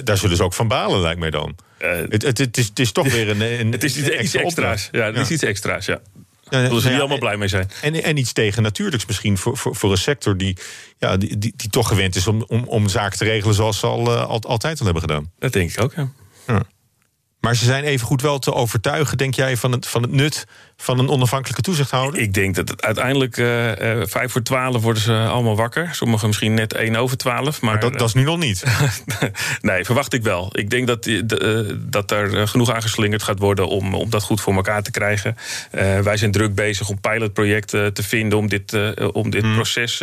daar 0.04 0.16
zullen 0.16 0.36
ze 0.36 0.42
ook 0.42 0.54
van 0.54 0.68
balen, 0.68 1.00
lijkt 1.00 1.20
mij 1.20 1.30
dan. 1.30 1.56
het, 1.78 2.22
het, 2.22 2.38
het, 2.38 2.56
is, 2.56 2.66
het 2.66 2.78
is 2.78 2.92
toch 2.92 3.12
weer 3.16 3.28
een. 3.28 3.40
een 3.40 3.72
het 3.72 3.84
is 3.84 3.96
iets, 3.96 4.08
iets 4.08 4.34
extra's. 4.34 4.88
Ja, 4.92 5.04
het 5.04 5.16
is 5.16 5.30
iets 5.30 5.42
extra's, 5.42 5.86
ja. 5.86 6.00
Zullen 6.48 6.80
ze 6.80 6.88
niet 6.88 6.98
allemaal 6.98 7.18
blij 7.18 7.36
mee 7.36 7.48
zijn. 7.48 7.70
En, 7.82 8.02
en 8.02 8.16
iets 8.16 8.32
tegen 8.32 8.62
natuurlijks 8.62 9.06
misschien 9.06 9.38
voor, 9.38 9.56
voor, 9.56 9.76
voor 9.76 9.90
een 9.90 9.98
sector 9.98 10.36
die, 10.36 10.56
ja, 10.98 11.16
die, 11.16 11.38
die, 11.38 11.52
die 11.56 11.70
toch 11.70 11.88
gewend 11.88 12.16
is 12.16 12.26
om, 12.26 12.44
om, 12.46 12.64
om 12.64 12.88
zaken 12.88 13.18
te 13.18 13.24
regelen 13.24 13.54
zoals 13.54 13.78
ze 13.78 13.86
al, 13.86 14.06
uh, 14.06 14.26
al, 14.26 14.40
altijd 14.40 14.78
al 14.78 14.84
hebben 14.84 15.02
gedaan. 15.02 15.32
Dat 15.38 15.52
denk 15.52 15.70
ik 15.70 15.82
ook, 15.82 15.92
ja. 15.94 16.08
ja. 16.46 16.62
Maar 17.40 17.56
ze 17.56 17.64
zijn 17.64 17.84
even 17.84 18.06
goed 18.06 18.22
wel 18.22 18.38
te 18.38 18.54
overtuigen, 18.54 19.18
denk 19.18 19.34
jij, 19.34 19.56
van 19.56 19.72
het, 19.72 19.86
van 19.86 20.02
het 20.02 20.10
nut 20.10 20.46
van 20.76 20.98
een 20.98 21.08
onafhankelijke 21.08 21.62
toezichthouder? 21.62 22.20
Ik 22.20 22.32
denk 22.32 22.54
dat 22.54 22.82
uiteindelijk 22.82 23.36
uh, 23.36 23.68
uh, 23.68 24.02
vijf 24.06 24.32
voor 24.32 24.42
twaalf 24.42 24.82
worden 24.82 25.02
ze 25.02 25.12
allemaal 25.12 25.56
wakker. 25.56 25.88
Sommigen 25.92 26.26
misschien 26.26 26.54
net 26.54 26.72
één 26.72 26.96
over 26.96 27.16
twaalf. 27.16 27.60
Maar, 27.60 27.72
maar 27.72 27.80
dat, 27.80 27.98
dat, 27.98 28.08
is 28.08 28.14
nu 28.14 28.22
nog 28.22 28.38
niet. 28.38 28.64
nee, 29.60 29.84
verwacht 29.84 30.12
ik 30.12 30.22
wel. 30.22 30.50
Ik 30.52 30.70
denk 30.70 30.86
dat, 30.86 31.08
dat 31.78 32.10
er 32.10 32.48
genoeg 32.48 32.70
aangeslingerd 32.70 33.22
gaat 33.22 33.38
worden 33.38 33.68
om, 33.68 33.94
om 33.94 34.10
dat 34.10 34.22
goed 34.22 34.40
voor 34.40 34.54
elkaar 34.54 34.82
te 34.82 34.90
krijgen. 34.90 35.36
wij 36.02 36.16
zijn 36.16 36.32
druk 36.32 36.54
bezig 36.54 36.88
om 36.88 37.00
pilotprojecten 37.00 37.92
te 37.94 38.02
vinden 38.02 38.38
om 38.38 38.48
dit, 38.48 38.78
om 39.12 39.30
dit 39.30 39.42
hmm. 39.42 39.54
proces 39.54 39.96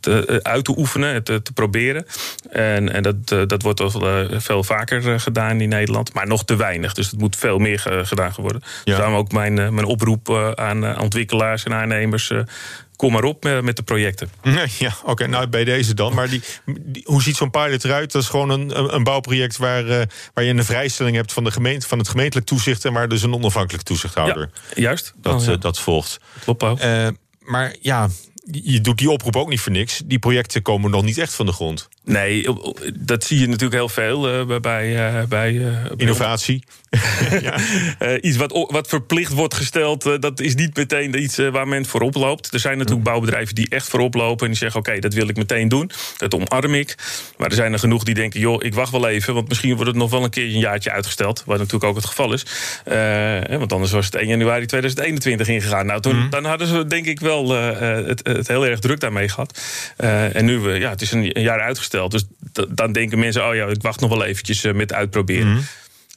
te, 0.00 0.40
uit 0.42 0.64
te 0.64 0.78
oefenen, 0.78 1.24
te, 1.24 1.42
te 1.42 1.52
proberen. 1.52 2.06
En, 2.50 2.92
en 2.92 3.02
dat, 3.02 3.28
dat 3.28 3.62
wordt 3.62 3.78
toch 3.78 4.26
veel 4.30 4.64
vaker 4.64 5.20
gedaan 5.20 5.60
in 5.60 5.68
Nederland. 5.68 6.12
Maar 6.12 6.26
nog 6.26 6.44
te 6.44 6.56
weinig. 6.56 6.94
Dus 6.94 7.10
het 7.10 7.20
moet 7.20 7.36
veel 7.36 7.58
meer 7.58 8.02
gedaan 8.04 8.32
worden. 8.36 8.62
Ja. 8.84 8.96
Daarom 8.96 9.14
ook 9.14 9.23
mijn, 9.32 9.54
mijn 9.54 9.84
oproep 9.84 10.54
aan 10.54 11.00
ontwikkelaars 11.00 11.64
en 11.64 11.72
aannemers 11.72 12.32
kom 12.96 13.12
maar 13.12 13.24
op 13.24 13.60
met 13.62 13.76
de 13.76 13.82
projecten. 13.82 14.30
Ja, 14.78 14.92
oké. 15.00 15.10
Okay, 15.10 15.26
nou, 15.26 15.46
bij 15.46 15.64
deze 15.64 15.94
dan. 15.94 16.14
Maar 16.14 16.28
die, 16.28 16.42
die, 16.80 17.02
hoe 17.06 17.22
ziet 17.22 17.36
zo'n 17.36 17.50
pilot 17.50 17.84
eruit? 17.84 18.12
Dat 18.12 18.22
is 18.22 18.28
gewoon 18.28 18.50
een, 18.50 18.94
een 18.94 19.04
bouwproject 19.04 19.56
waar, 19.56 19.84
uh, 19.84 20.02
waar 20.34 20.44
je 20.44 20.52
een 20.52 20.64
vrijstelling 20.64 21.16
hebt 21.16 21.32
van, 21.32 21.44
de 21.44 21.50
gemeente, 21.50 21.88
van 21.88 21.98
het 21.98 22.08
gemeentelijk 22.08 22.46
toezicht... 22.46 22.84
en 22.84 22.92
waar 22.92 23.08
dus 23.08 23.22
een 23.22 23.34
onafhankelijk 23.34 23.84
toezichthouder 23.84 24.50
ja, 24.74 24.82
juist. 24.82 25.12
Dat, 25.16 25.40
oh, 25.40 25.46
ja. 25.46 25.52
uh, 25.52 25.60
dat 25.60 25.78
volgt. 25.78 26.20
Klopt. 26.44 26.62
Uh, 26.62 27.08
maar 27.40 27.74
ja, 27.80 28.08
je 28.50 28.80
doet 28.80 28.98
die 28.98 29.10
oproep 29.10 29.36
ook 29.36 29.48
niet 29.48 29.60
voor 29.60 29.72
niks. 29.72 30.02
Die 30.04 30.18
projecten 30.18 30.62
komen 30.62 30.90
nog 30.90 31.02
niet 31.02 31.18
echt 31.18 31.34
van 31.34 31.46
de 31.46 31.52
grond. 31.52 31.88
Nee, 32.04 32.46
dat 32.94 33.24
zie 33.24 33.40
je 33.40 33.46
natuurlijk 33.46 33.74
heel 33.74 33.88
veel 33.88 34.50
uh, 34.50 34.60
bij. 34.60 35.16
Uh, 35.16 35.24
bij 35.28 35.52
uh, 35.52 35.76
Innovatie. 35.96 36.64
ja. 37.40 37.58
iets 38.20 38.36
wat, 38.36 38.66
wat 38.70 38.88
verplicht 38.88 39.32
wordt 39.32 39.54
gesteld, 39.54 40.22
dat 40.22 40.40
is 40.40 40.54
niet 40.54 40.76
meteen 40.76 41.22
iets 41.22 41.36
waar 41.36 41.68
men 41.68 41.86
voorop 41.86 42.14
loopt. 42.14 42.52
Er 42.52 42.60
zijn 42.60 42.78
natuurlijk 42.78 43.04
bouwbedrijven 43.04 43.54
die 43.54 43.68
echt 43.68 43.88
voorop 43.88 44.14
lopen 44.14 44.44
en 44.44 44.52
die 44.52 44.60
zeggen: 44.60 44.80
Oké, 44.80 44.98
dat 44.98 45.14
wil 45.14 45.28
ik 45.28 45.36
meteen 45.36 45.68
doen. 45.68 45.90
Dat 46.16 46.34
omarm 46.34 46.74
ik. 46.74 46.94
Maar 47.36 47.48
er 47.48 47.54
zijn 47.54 47.72
er 47.72 47.78
genoeg 47.78 48.04
die 48.04 48.14
denken: 48.14 48.40
Joh, 48.40 48.62
ik 48.62 48.74
wacht 48.74 48.92
wel 48.92 49.08
even, 49.08 49.34
want 49.34 49.48
misschien 49.48 49.74
wordt 49.74 49.86
het 49.86 49.96
nog 49.96 50.10
wel 50.10 50.24
een 50.24 50.30
keer 50.30 50.44
een 50.44 50.58
jaartje 50.58 50.90
uitgesteld. 50.90 51.42
Wat 51.46 51.58
natuurlijk 51.58 51.84
ook 51.84 51.96
het 51.96 52.04
geval 52.04 52.32
is. 52.32 52.46
want 53.58 53.72
anders 53.72 53.92
was 53.92 54.04
het 54.04 54.14
1 54.14 54.28
januari 54.28 54.66
2021 54.66 55.48
ingegaan. 55.48 55.86
Nou, 55.86 56.00
toen, 56.00 56.16
mhm. 56.16 56.30
dan 56.30 56.44
hadden 56.44 56.66
ze 56.66 56.86
denk 56.86 57.06
ik 57.06 57.20
wel 57.20 57.50
het, 57.50 58.22
het, 58.36 58.48
heel 58.48 58.66
erg 58.66 58.78
druk 58.78 59.00
daarmee 59.00 59.28
gehad. 59.28 59.60
en 60.32 60.44
nu, 60.44 60.70
ja, 60.70 60.90
het 60.90 61.02
is 61.02 61.12
een, 61.12 61.36
een 61.36 61.42
jaar 61.42 61.60
uitgesteld. 61.60 62.10
Dus 62.10 62.24
dan 62.68 62.92
denken 62.92 63.18
mensen, 63.18 63.48
oh 63.48 63.54
ja, 63.54 63.66
ik 63.66 63.82
wacht 63.82 64.00
nog 64.00 64.10
wel 64.10 64.24
eventjes 64.24 64.64
eh, 64.64 64.72
met 64.72 64.92
uitproberen. 64.92 65.52
Mhm. 65.52 65.62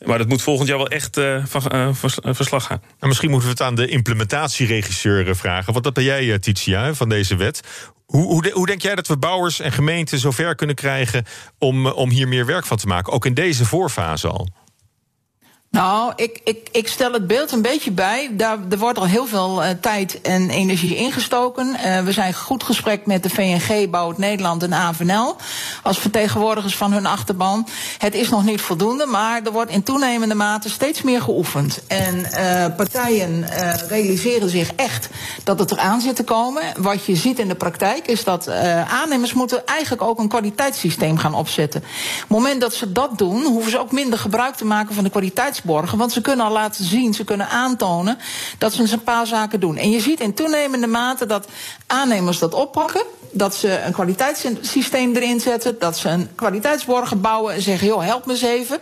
Maar 0.05 0.17
dat 0.17 0.27
moet 0.27 0.41
volgend 0.41 0.67
jaar 0.67 0.77
wel 0.77 0.87
echt 0.87 1.17
uh, 1.17 1.45
van, 1.45 1.61
uh, 1.75 1.89
verslag 2.33 2.65
gaan. 2.65 2.81
Nou, 2.81 3.07
misschien 3.07 3.29
moeten 3.29 3.47
we 3.47 3.53
het 3.53 3.63
aan 3.63 3.75
de 3.75 3.87
implementatieregisseur 3.87 5.35
vragen. 5.35 5.71
Want 5.73 5.85
dat 5.85 5.93
ben 5.93 6.03
jij, 6.03 6.39
Titia, 6.39 6.93
van 6.93 7.09
deze 7.09 7.35
wet. 7.35 7.61
Hoe, 8.05 8.23
hoe, 8.25 8.51
hoe, 8.51 8.65
denk 8.65 8.81
jij 8.81 8.95
dat 8.95 9.07
we 9.07 9.17
bouwers 9.17 9.59
en 9.59 9.71
gemeenten 9.71 10.19
zover 10.19 10.55
kunnen 10.55 10.75
krijgen 10.75 11.25
om, 11.57 11.87
om 11.87 12.09
hier 12.09 12.27
meer 12.27 12.45
werk 12.45 12.65
van 12.65 12.77
te 12.77 12.87
maken? 12.87 13.13
Ook 13.13 13.25
in 13.25 13.33
deze 13.33 13.65
voorfase 13.65 14.27
al. 14.27 14.47
Nou, 15.69 16.13
ik, 16.15 16.39
ik, 16.43 16.69
ik 16.71 16.87
stel 16.87 17.11
het 17.13 17.27
beeld 17.27 17.51
een 17.51 17.61
beetje 17.61 17.91
bij. 17.91 18.29
Daar, 18.31 18.57
er 18.69 18.77
wordt 18.77 18.97
al 18.97 19.05
heel 19.05 19.25
veel 19.25 19.63
uh, 19.63 19.69
tijd 19.81 20.21
en 20.21 20.49
energie 20.49 20.95
ingestoken. 20.95 21.67
Uh, 21.67 21.99
we 21.99 22.11
zijn 22.11 22.33
goed 22.33 22.63
gesprek 22.63 23.05
met 23.05 23.23
de 23.23 23.29
VNG, 23.29 23.89
Bouwt 23.89 24.17
Nederland 24.17 24.63
en 24.63 24.73
AVNL. 24.73 25.35
Als 25.83 25.99
vertegenwoordigers 25.99 26.75
van 26.75 26.91
hun 26.93 27.05
achterban. 27.05 27.67
Het 27.97 28.15
is 28.15 28.29
nog 28.29 28.45
niet 28.45 28.61
voldoende, 28.61 29.05
maar 29.05 29.41
er 29.43 29.51
wordt 29.51 29.71
in 29.71 29.83
toenemende 29.83 30.35
mate 30.35 30.69
steeds 30.69 31.01
meer 31.01 31.21
geoefend. 31.21 31.81
En 31.87 32.15
uh, 32.17 32.65
partijen 32.75 33.45
realiseren 33.87 34.49
zich 34.49 34.73
echt 34.75 35.09
dat 35.43 35.59
het 35.59 35.71
eraan 35.71 36.01
zit 36.01 36.15
te 36.15 36.23
komen. 36.23 36.63
Wat 36.77 37.05
je 37.05 37.15
ziet 37.15 37.39
in 37.39 37.47
de 37.47 37.55
praktijk 37.55 38.07
is 38.07 38.23
dat 38.23 38.49
aannemers 38.87 39.33
moeten 39.33 39.65
eigenlijk 39.65 40.01
ook 40.01 40.19
een 40.19 40.27
kwaliteitssysteem 40.27 41.17
gaan 41.17 41.33
opzetten. 41.33 41.81
Op 41.81 42.19
het 42.19 42.29
moment 42.29 42.61
dat 42.61 42.73
ze 42.73 42.91
dat 42.91 43.17
doen, 43.17 43.43
hoeven 43.43 43.71
ze 43.71 43.79
ook 43.79 43.91
minder 43.91 44.19
gebruik 44.19 44.55
te 44.55 44.65
maken 44.65 44.95
van 44.95 45.03
de 45.03 45.09
kwaliteits 45.09 45.56
want 45.63 46.11
ze 46.11 46.21
kunnen 46.21 46.45
al 46.45 46.51
laten 46.51 46.85
zien, 46.85 47.13
ze 47.13 47.23
kunnen 47.23 47.49
aantonen 47.49 48.17
dat 48.57 48.73
ze 48.73 48.91
een 48.91 49.03
paar 49.03 49.27
zaken 49.27 49.59
doen. 49.59 49.77
En 49.77 49.89
je 49.89 49.99
ziet 49.99 50.19
in 50.19 50.33
toenemende 50.33 50.87
mate 50.87 51.25
dat 51.25 51.47
aannemers 51.87 52.39
dat 52.39 52.53
oppakken. 52.53 53.03
Dat 53.31 53.55
ze 53.55 53.81
een 53.81 53.93
kwaliteitssysteem 53.93 55.15
erin 55.15 55.39
zetten. 55.39 55.79
Dat 55.79 55.97
ze 55.97 56.09
een 56.09 56.29
kwaliteitsborgen 56.35 57.21
bouwen 57.21 57.53
en 57.53 57.61
zeggen: 57.61 57.87
joh, 57.87 58.03
help 58.03 58.25
me 58.25 58.31
eens 58.31 58.41
even. 58.41 58.79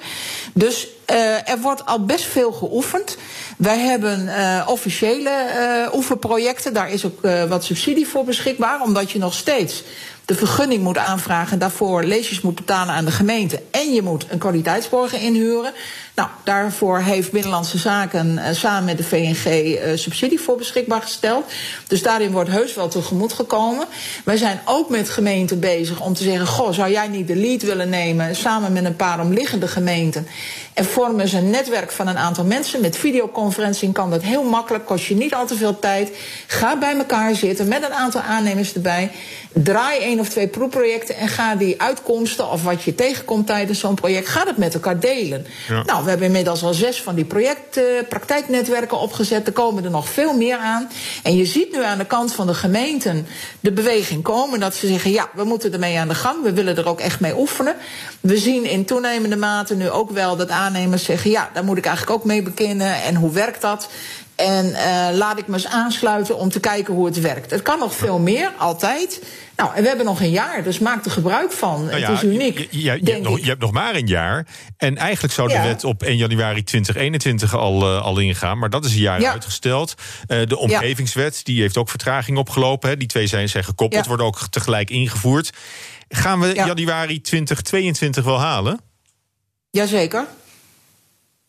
Dus 0.54 0.88
uh, 1.12 1.50
er 1.50 1.60
wordt 1.62 1.86
al 1.86 2.06
best 2.06 2.26
veel 2.26 2.52
geoefend. 2.52 3.18
Wij 3.58 3.80
hebben 3.80 4.26
uh, 4.26 4.64
officiële 4.68 5.30
uh, 5.88 5.96
oefenprojecten. 5.96 6.74
Daar 6.74 6.90
is 6.90 7.06
ook 7.06 7.20
wat 7.50 7.64
subsidie 7.64 8.08
voor 8.08 8.24
beschikbaar. 8.24 8.82
Omdat 8.82 9.12
je 9.12 9.20
nog 9.20 9.34
steeds 9.34 9.84
de 10.26 10.36
vergunning 10.36 10.84
moet 10.84 10.98
aanvragen. 10.98 11.60
Daarvoor 11.60 12.04
leesjes 12.04 12.42
moet 12.42 12.56
betalen 12.56 12.94
aan 12.94 13.06
de 13.06 13.12
gemeente. 13.12 13.62
En 13.72 13.94
je 13.94 14.02
moet 14.02 14.26
een 14.30 14.38
kwaliteitsborgen 14.38 15.20
inhuren. 15.20 15.74
Nou, 16.15 16.30
daarvoor 16.43 16.99
heeft 16.99 17.32
Binnenlandse 17.32 17.78
Zaken 17.78 18.32
uh, 18.38 18.43
samen 18.51 18.86
met 18.86 18.97
de 18.97 19.04
VNG 19.04 19.45
eh, 19.45 19.97
subsidie 19.97 20.39
voor 20.39 20.58
beschikbaar 20.58 21.01
gesteld. 21.01 21.45
Dus 21.88 22.01
daarin 22.01 22.32
wordt 22.32 22.49
heus 22.49 22.73
wel 22.73 22.88
tegemoet 22.88 23.34
gekomen. 23.34 23.86
Wij 24.23 24.38
zijn 24.38 24.60
ook 24.65 24.89
met 24.89 25.10
gemeenten 25.10 25.60
bezig 25.60 26.01
om 26.01 26.13
te 26.13 26.23
zeggen: 26.23 26.47
Goh, 26.47 26.73
zou 26.73 26.91
jij 26.91 27.08
niet 27.08 27.28
de 27.28 27.36
lead 27.36 27.62
willen 27.62 27.89
nemen 27.89 28.36
samen 28.36 28.73
met 28.73 28.86
een 28.86 28.95
paar 28.95 29.19
omliggende 29.19 29.67
gemeenten? 29.67 30.28
En 30.73 30.86
vormen 30.86 31.28
ze 31.28 31.38
een 31.38 31.49
netwerk 31.49 31.91
van 31.91 32.08
een 32.08 32.17
aantal 32.17 32.43
mensen. 32.43 32.82
Met 32.82 32.97
videoconferencing 32.97 33.93
kan 33.93 34.10
dat 34.10 34.21
heel 34.21 34.43
makkelijk, 34.43 34.86
kost 34.86 35.06
je 35.06 35.15
niet 35.15 35.34
al 35.34 35.45
te 35.45 35.56
veel 35.56 35.80
tijd. 35.80 36.12
Ga 36.47 36.78
bij 36.78 36.97
elkaar 36.97 37.36
zitten 37.36 37.67
met 37.67 37.84
een 37.84 37.93
aantal 37.93 38.21
aannemers 38.21 38.73
erbij. 38.73 39.12
Draai 39.54 39.99
één 39.99 40.19
of 40.19 40.30
twee 40.30 40.47
proefprojecten 40.47 41.15
en 41.15 41.28
ga 41.28 41.56
die 41.56 41.82
uitkomsten 41.82 42.51
of 42.51 42.63
wat 42.63 42.84
je 42.84 42.95
tegenkomt 42.95 43.47
tijdens 43.47 43.80
zo'n 43.80 43.95
project, 43.95 44.28
ga 44.28 44.45
dat 44.45 44.58
met 44.58 44.73
elkaar 44.73 44.99
delen. 44.99 45.45
Ja. 45.67 45.84
Nou, 45.84 46.05
we 46.06 46.12
hebben 46.12 46.28
inmiddels 46.28 46.63
al 46.63 46.74
zes 46.74 47.02
van 47.02 47.15
die 47.15 47.26
project, 47.26 47.80
praktijknetwerken 48.10 49.00
opgezet. 49.00 49.48
Er 49.48 49.54
komen 49.54 49.84
er 49.84 49.89
nog 49.89 50.10
veel 50.10 50.34
meer 50.34 50.58
aan. 50.58 50.89
En 51.24 51.36
je 51.36 51.46
ziet 51.46 51.72
nu 51.72 51.84
aan 51.84 51.98
de 51.98 52.06
kant 52.06 52.34
van 52.34 52.48
de 52.48 52.54
gemeenten 52.54 53.28
de 53.60 53.72
beweging 53.72 54.24
komen. 54.24 54.60
Dat 54.60 54.76
ze 54.76 54.88
zeggen, 54.88 55.12
ja, 55.12 55.30
we 55.34 55.44
moeten 55.44 55.74
ermee 55.74 56.00
aan 56.00 56.08
de 56.08 56.15
gang. 56.15 56.44
We 56.44 56.54
willen 56.54 56.78
er 56.78 56.88
ook 56.88 57.00
echt 57.00 57.20
mee 57.20 57.38
oefenen. 57.38 57.76
We 58.22 58.38
zien 58.38 58.70
in 58.70 58.86
toenemende 58.86 59.36
mate 59.36 59.76
nu 59.76 59.89
ook 59.89 60.12
wel 60.12 60.36
dat 60.36 60.50
aannemers 60.50 61.04
zeggen, 61.04 61.32
ja, 61.32 61.50
daar 61.54 61.63
moet 61.63 61.78
ik 61.78 61.86
eigenlijk 61.86 62.18
ook 62.18 62.26
mee 62.26 62.41
beginnen. 62.44 63.04
En 63.04 63.15
hoe 63.15 63.32
werkt 63.32 63.62
dat? 63.62 63.88
En 64.36 64.65
uh, 64.65 65.08
laat 65.17 65.38
ik 65.38 65.48
me 65.48 65.54
eens 65.54 65.67
aansluiten 65.67 66.38
om 66.38 66.50
te 66.50 66.60
kijken 66.60 66.93
hoe 66.93 67.06
het 67.06 67.21
werkt. 67.21 67.52
Het 67.52 67.62
kan 67.62 67.80
nog 67.80 67.95
veel 67.95 68.19
meer, 68.19 68.52
altijd. 68.58 69.24
Nou, 69.56 69.76
en 69.76 69.82
we 69.82 69.88
hebben 69.88 70.06
nog 70.06 70.21
een 70.21 70.30
jaar, 70.30 70.63
dus 70.63 70.80
maak 70.80 71.06
er 71.06 71.12
gebruik 71.12 71.52
van. 71.52 71.86
Nou 71.86 72.00
ja, 72.00 72.12
het 72.12 72.24
is 72.24 72.30
uniek. 72.30 72.58
Je, 72.58 72.67
je, 72.71 72.82
je, 72.82 73.12
hebt 73.12 73.24
nog, 73.24 73.39
je, 73.39 73.45
hebt 73.45 73.62
nog, 73.62 73.71
maar 73.71 73.95
een 73.95 74.08
jaar. 74.08 74.48
En 74.78 74.98
eigenlijk 74.98 75.34
zou 75.34 75.48
de 75.48 75.62
wet 75.62 75.84
op 75.84 76.04
1 76.04 76.17
januari 76.17 76.63
2021 76.63 77.56
al, 77.56 77.82
uh, 77.82 78.02
al 78.02 78.19
ingaan. 78.19 78.58
Maar 78.58 78.69
dat 78.69 78.86
is 78.86 78.93
een 78.93 79.00
jaar 79.00 79.26
uitgesteld. 79.26 79.93
Uh, 80.28 80.45
de 80.45 80.58
omgevingswet 80.58 81.41
die 81.43 81.62
heeft 81.62 81.78
ook 81.78 81.89
vertraging 81.89 82.38
opgelopen. 82.38 82.89
Hè. 82.89 82.98
Die 82.98 83.08
twee 83.08 83.28
zijn, 83.28 83.50
zijn 83.50 83.63
gekoppeld, 83.63 84.06
worden 84.06 84.26
ook 84.26 84.39
tegelijk 84.50 84.89
ingevoerd. 84.89 85.50
Gaan 86.10 86.39
we 86.39 86.54
januari 86.54 87.21
2022 87.21 88.24
wel 88.24 88.39
halen? 88.39 88.80
Jazeker. 89.69 90.26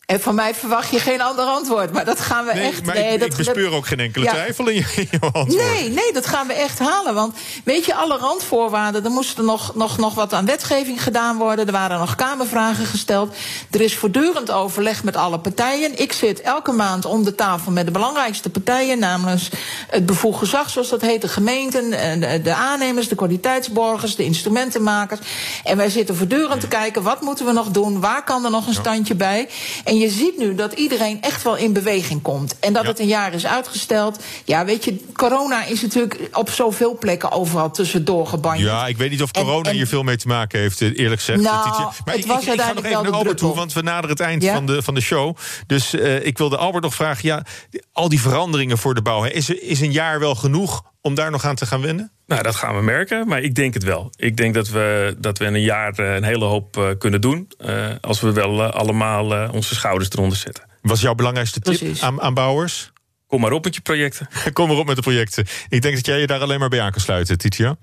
En 0.07 0.21
van 0.21 0.35
mij 0.35 0.55
verwacht 0.55 0.91
je 0.91 0.99
geen 0.99 1.21
ander 1.21 1.45
antwoord. 1.45 1.93
Maar 1.93 2.05
dat 2.05 2.19
gaan 2.19 2.45
we 2.45 2.51
echt. 2.51 2.85
Maar 2.85 2.95
nee, 2.95 3.13
ik, 3.13 3.19
dat, 3.19 3.29
ik 3.29 3.37
bespeur 3.37 3.71
ook 3.71 3.87
geen 3.87 3.99
enkele 3.99 4.25
twijfel 4.25 4.67
in 4.67 4.75
je, 4.75 5.07
antwoord. 5.21 5.55
Nee, 5.55 5.89
nee, 5.89 6.13
dat 6.13 6.25
gaan 6.25 6.47
we 6.47 6.53
echt 6.53 6.79
halen. 6.79 7.13
Want 7.13 7.35
weet 7.63 7.85
je, 7.85 7.95
alle 7.95 8.17
randvoorwaarden. 8.17 9.05
Er 9.05 9.11
moest 9.11 9.37
er 9.37 9.43
nog, 9.43 9.75
nog, 9.75 9.97
nog 9.97 10.13
wat 10.13 10.33
aan 10.33 10.45
wetgeving 10.45 11.03
gedaan 11.03 11.37
worden. 11.37 11.65
Er 11.65 11.71
waren 11.71 11.99
nog 11.99 12.15
Kamervragen 12.15 12.85
gesteld. 12.85 13.35
Er 13.71 13.81
is 13.81 13.95
voortdurend 13.95 14.51
overleg 14.51 15.03
met 15.03 15.15
alle 15.15 15.39
partijen. 15.39 15.99
Ik 15.99 16.11
zit 16.11 16.41
elke 16.41 16.71
maand 16.71 17.05
om 17.05 17.23
de 17.23 17.35
tafel 17.35 17.71
met 17.71 17.85
de 17.85 17.91
belangrijkste 17.91 18.49
partijen. 18.49 18.99
Namelijk 18.99 19.41
het 19.89 20.05
bevoegd 20.05 20.39
gezag, 20.39 20.69
zoals 20.69 20.89
dat 20.89 21.01
heet. 21.01 21.21
De 21.21 21.27
gemeenten, 21.27 21.89
de, 22.19 22.41
de 22.43 22.53
aannemers, 22.53 23.07
de 23.07 23.15
kwaliteitsborgers, 23.15 24.15
de 24.15 24.23
instrumentenmakers. 24.23 25.19
En 25.63 25.77
wij 25.77 25.89
zitten 25.89 26.15
voortdurend 26.15 26.61
te 26.61 26.67
kijken. 26.67 27.03
Wat 27.03 27.21
moeten 27.21 27.45
we 27.45 27.51
nog 27.51 27.67
doen? 27.67 27.99
Waar 27.99 28.23
kan 28.23 28.45
er 28.45 28.51
nog 28.51 28.67
een 28.67 28.73
standje 28.73 29.15
bij? 29.15 29.49
En 29.83 29.95
en 29.97 30.03
je 30.03 30.09
ziet 30.09 30.37
nu 30.37 30.55
dat 30.55 30.73
iedereen 30.73 31.21
echt 31.21 31.43
wel 31.43 31.55
in 31.55 31.73
beweging 31.73 32.21
komt. 32.21 32.59
En 32.59 32.73
dat 32.73 32.85
het 32.85 32.99
een 32.99 33.07
jaar 33.07 33.33
is 33.33 33.45
uitgesteld. 33.45 34.23
Ja, 34.45 34.65
weet 34.65 34.85
je, 34.85 34.99
corona 35.13 35.65
is 35.65 35.81
natuurlijk 35.81 36.29
op 36.31 36.49
zoveel 36.49 36.97
plekken 36.97 37.31
overal 37.31 37.71
tussendoor 37.71 38.27
gebanjerd. 38.27 38.69
Ja, 38.69 38.87
ik 38.87 38.97
weet 38.97 39.09
niet 39.09 39.21
of 39.21 39.31
corona 39.31 39.71
hier 39.71 39.87
veel 39.87 40.03
mee 40.03 40.17
te 40.17 40.27
maken 40.27 40.59
heeft, 40.59 40.81
eh, 40.81 40.99
eerlijk 40.99 41.21
gezegd. 41.21 41.41
Nou, 41.41 41.69
maar 42.05 42.15
het 42.15 42.17
ik, 42.17 42.25
was 42.25 42.45
ik, 42.45 42.53
ik 42.53 42.61
ga 42.61 42.73
nog 42.73 42.83
even 42.85 43.03
naar 43.03 43.11
Albert 43.11 43.37
toe, 43.37 43.55
want 43.55 43.73
we 43.73 43.81
naderen 43.81 44.09
het 44.09 44.19
eind 44.19 44.45
van, 44.45 44.65
de, 44.65 44.81
van 44.81 44.93
de 44.93 45.01
show. 45.01 45.35
Dus 45.67 45.93
uh, 45.93 46.25
ik 46.25 46.37
wilde 46.37 46.57
Albert 46.57 46.83
nog 46.83 46.95
vragen, 46.95 47.27
ja, 47.27 47.45
al 47.91 48.09
die 48.09 48.21
veranderingen 48.21 48.77
voor 48.77 48.93
de 48.93 49.01
bouw, 49.01 49.23
is, 49.23 49.49
is 49.49 49.79
een 49.79 49.91
jaar 49.91 50.19
wel 50.19 50.35
genoeg 50.35 50.83
om 51.01 51.15
daar 51.15 51.31
nog 51.31 51.45
aan 51.45 51.55
te 51.55 51.65
gaan 51.65 51.81
wennen? 51.81 52.16
Nou, 52.27 52.43
dat 52.43 52.55
gaan 52.55 52.75
we 52.75 52.81
merken, 52.81 53.27
maar 53.27 53.41
ik 53.41 53.55
denk 53.55 53.73
het 53.73 53.83
wel. 53.83 54.11
Ik 54.15 54.37
denk 54.37 54.53
dat 54.53 54.69
we, 54.69 55.15
dat 55.17 55.37
we 55.37 55.45
in 55.45 55.53
een 55.53 55.61
jaar 55.61 55.93
eh, 55.99 56.15
een 56.15 56.23
hele 56.23 56.45
hoop 56.45 56.77
uh, 56.77 56.89
kunnen 56.97 57.21
doen. 57.21 57.51
Uh, 57.59 57.89
als 58.01 58.21
we 58.21 58.31
wel 58.31 58.53
uh, 58.59 58.69
allemaal 58.69 59.51
onze 59.51 59.75
schouders 59.75 60.09
eronder 60.09 60.37
zetten. 60.37 60.63
Wat 60.81 60.95
is 60.95 61.01
jouw 61.01 61.15
belangrijkste 61.15 61.59
tip 61.59 61.97
aan, 62.01 62.21
aan 62.21 62.33
bouwers? 62.33 62.91
Kom 63.27 63.41
maar 63.41 63.51
op 63.51 63.63
met 63.63 63.75
je 63.75 63.81
projecten. 63.81 64.27
Kom 64.53 64.67
maar 64.67 64.77
op 64.77 64.85
met 64.85 64.95
de 64.95 65.01
projecten. 65.01 65.45
Ik 65.69 65.81
denk 65.81 65.95
dat 65.95 66.05
jij 66.05 66.19
je 66.19 66.27
daar 66.27 66.41
alleen 66.41 66.59
maar 66.59 66.69
bij 66.69 66.81
aan 66.81 66.91
kan 66.91 67.01
sluiten, 67.01 67.37
Titia. 67.37 67.77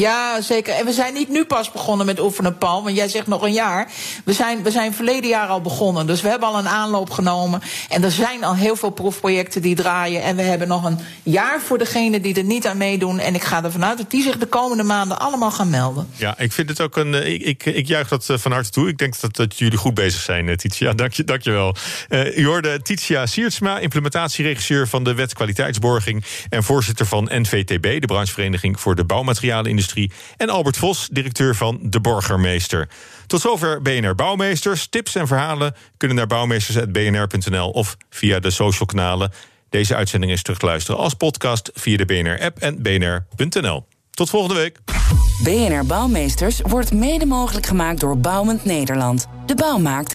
Ja, 0.00 0.40
zeker. 0.40 0.74
En 0.74 0.84
we 0.84 0.92
zijn 0.92 1.14
niet 1.14 1.28
nu 1.28 1.44
pas 1.44 1.72
begonnen 1.72 2.06
met 2.06 2.20
oefenen, 2.20 2.58
Paul. 2.58 2.82
Want 2.82 2.96
jij 2.96 3.08
zegt 3.08 3.26
nog 3.26 3.42
een 3.42 3.52
jaar. 3.52 3.90
We 4.24 4.32
zijn, 4.32 4.62
we 4.62 4.70
zijn 4.70 4.94
verleden 4.94 5.28
jaar 5.30 5.48
al 5.48 5.60
begonnen. 5.60 6.06
Dus 6.06 6.20
we 6.20 6.28
hebben 6.28 6.48
al 6.48 6.58
een 6.58 6.68
aanloop 6.68 7.10
genomen. 7.10 7.62
En 7.88 8.04
er 8.04 8.10
zijn 8.10 8.44
al 8.44 8.54
heel 8.54 8.76
veel 8.76 8.90
proefprojecten 8.90 9.62
die 9.62 9.74
draaien. 9.74 10.22
En 10.22 10.36
we 10.36 10.42
hebben 10.42 10.68
nog 10.68 10.84
een 10.84 10.98
jaar 11.22 11.60
voor 11.60 11.78
degenen 11.78 12.22
die 12.22 12.34
er 12.34 12.44
niet 12.44 12.66
aan 12.66 12.76
meedoen. 12.76 13.18
En 13.18 13.34
ik 13.34 13.42
ga 13.42 13.64
ervan 13.64 13.84
uit 13.84 13.98
dat 13.98 14.10
die 14.10 14.22
zich 14.22 14.38
de 14.38 14.46
komende 14.46 14.82
maanden 14.82 15.18
allemaal 15.18 15.50
gaan 15.50 15.70
melden. 15.70 16.08
Ja, 16.16 16.38
ik 16.38 16.52
vind 16.52 16.68
het 16.68 16.80
ook 16.80 16.96
een. 16.96 17.14
Eh, 17.14 17.46
ik, 17.46 17.64
ik, 17.64 17.86
juich 17.86 18.08
dat 18.08 18.30
eh, 18.30 18.38
van 18.38 18.52
harte 18.52 18.70
toe. 18.70 18.88
Ik 18.88 18.98
denk 18.98 19.20
dat, 19.20 19.36
dat 19.36 19.58
jullie 19.58 19.78
goed 19.78 19.94
bezig 19.94 20.20
zijn, 20.20 20.48
eh, 20.48 20.56
Titia. 20.56 20.92
Dank 21.02 21.12
je, 21.12 21.24
dank 21.24 21.42
je 21.42 21.50
wel. 21.50 21.76
Uh, 22.08 22.38
u 22.38 22.46
hoorde 22.46 22.82
Titia 22.82 23.26
Siertsma, 23.26 23.78
implementatieregisseur 23.78 24.88
van 24.88 25.04
de 25.04 25.14
Wet 25.14 25.34
Kwaliteitsborging. 25.34 26.24
En 26.48 26.62
voorzitter 26.62 27.06
van 27.06 27.28
NVTB, 27.32 28.00
de 28.00 28.06
branchevereniging 28.06 28.80
voor 28.80 28.94
de 28.94 29.04
bouwmaterialenindustrie 29.04 29.84
en 30.36 30.48
Albert 30.48 30.76
Vos, 30.76 31.08
directeur 31.12 31.54
van 31.54 31.78
De 31.82 32.00
Borgermeester. 32.00 32.88
Tot 33.26 33.40
zover 33.40 33.82
BNR 33.82 34.14
Bouwmeesters. 34.14 34.86
Tips 34.88 35.14
en 35.14 35.26
verhalen 35.26 35.74
kunnen 35.96 36.16
naar 36.16 36.26
bouwmeesters.bnr.nl 36.26 37.70
of 37.70 37.96
via 38.10 38.40
de 38.40 38.50
social 38.50 38.86
kanalen. 38.86 39.30
Deze 39.68 39.94
uitzending 39.94 40.32
is 40.32 40.42
terug 40.42 40.58
te 40.58 40.66
luisteren 40.66 41.00
als 41.00 41.14
podcast 41.14 41.70
via 41.74 41.96
de 41.96 42.04
BNR-app 42.04 42.58
en 42.58 42.82
bnr.nl. 42.82 43.86
Tot 44.10 44.30
volgende 44.30 44.60
week. 44.60 44.78
BNR 45.42 45.86
Bouwmeesters 45.86 46.60
wordt 46.60 46.92
mede 46.92 47.26
mogelijk 47.26 47.66
gemaakt 47.66 48.00
door 48.00 48.18
Bouwend 48.18 48.64
Nederland. 48.64 49.26
De 49.46 49.54
bouw 49.54 49.78
maakt. 49.78 50.14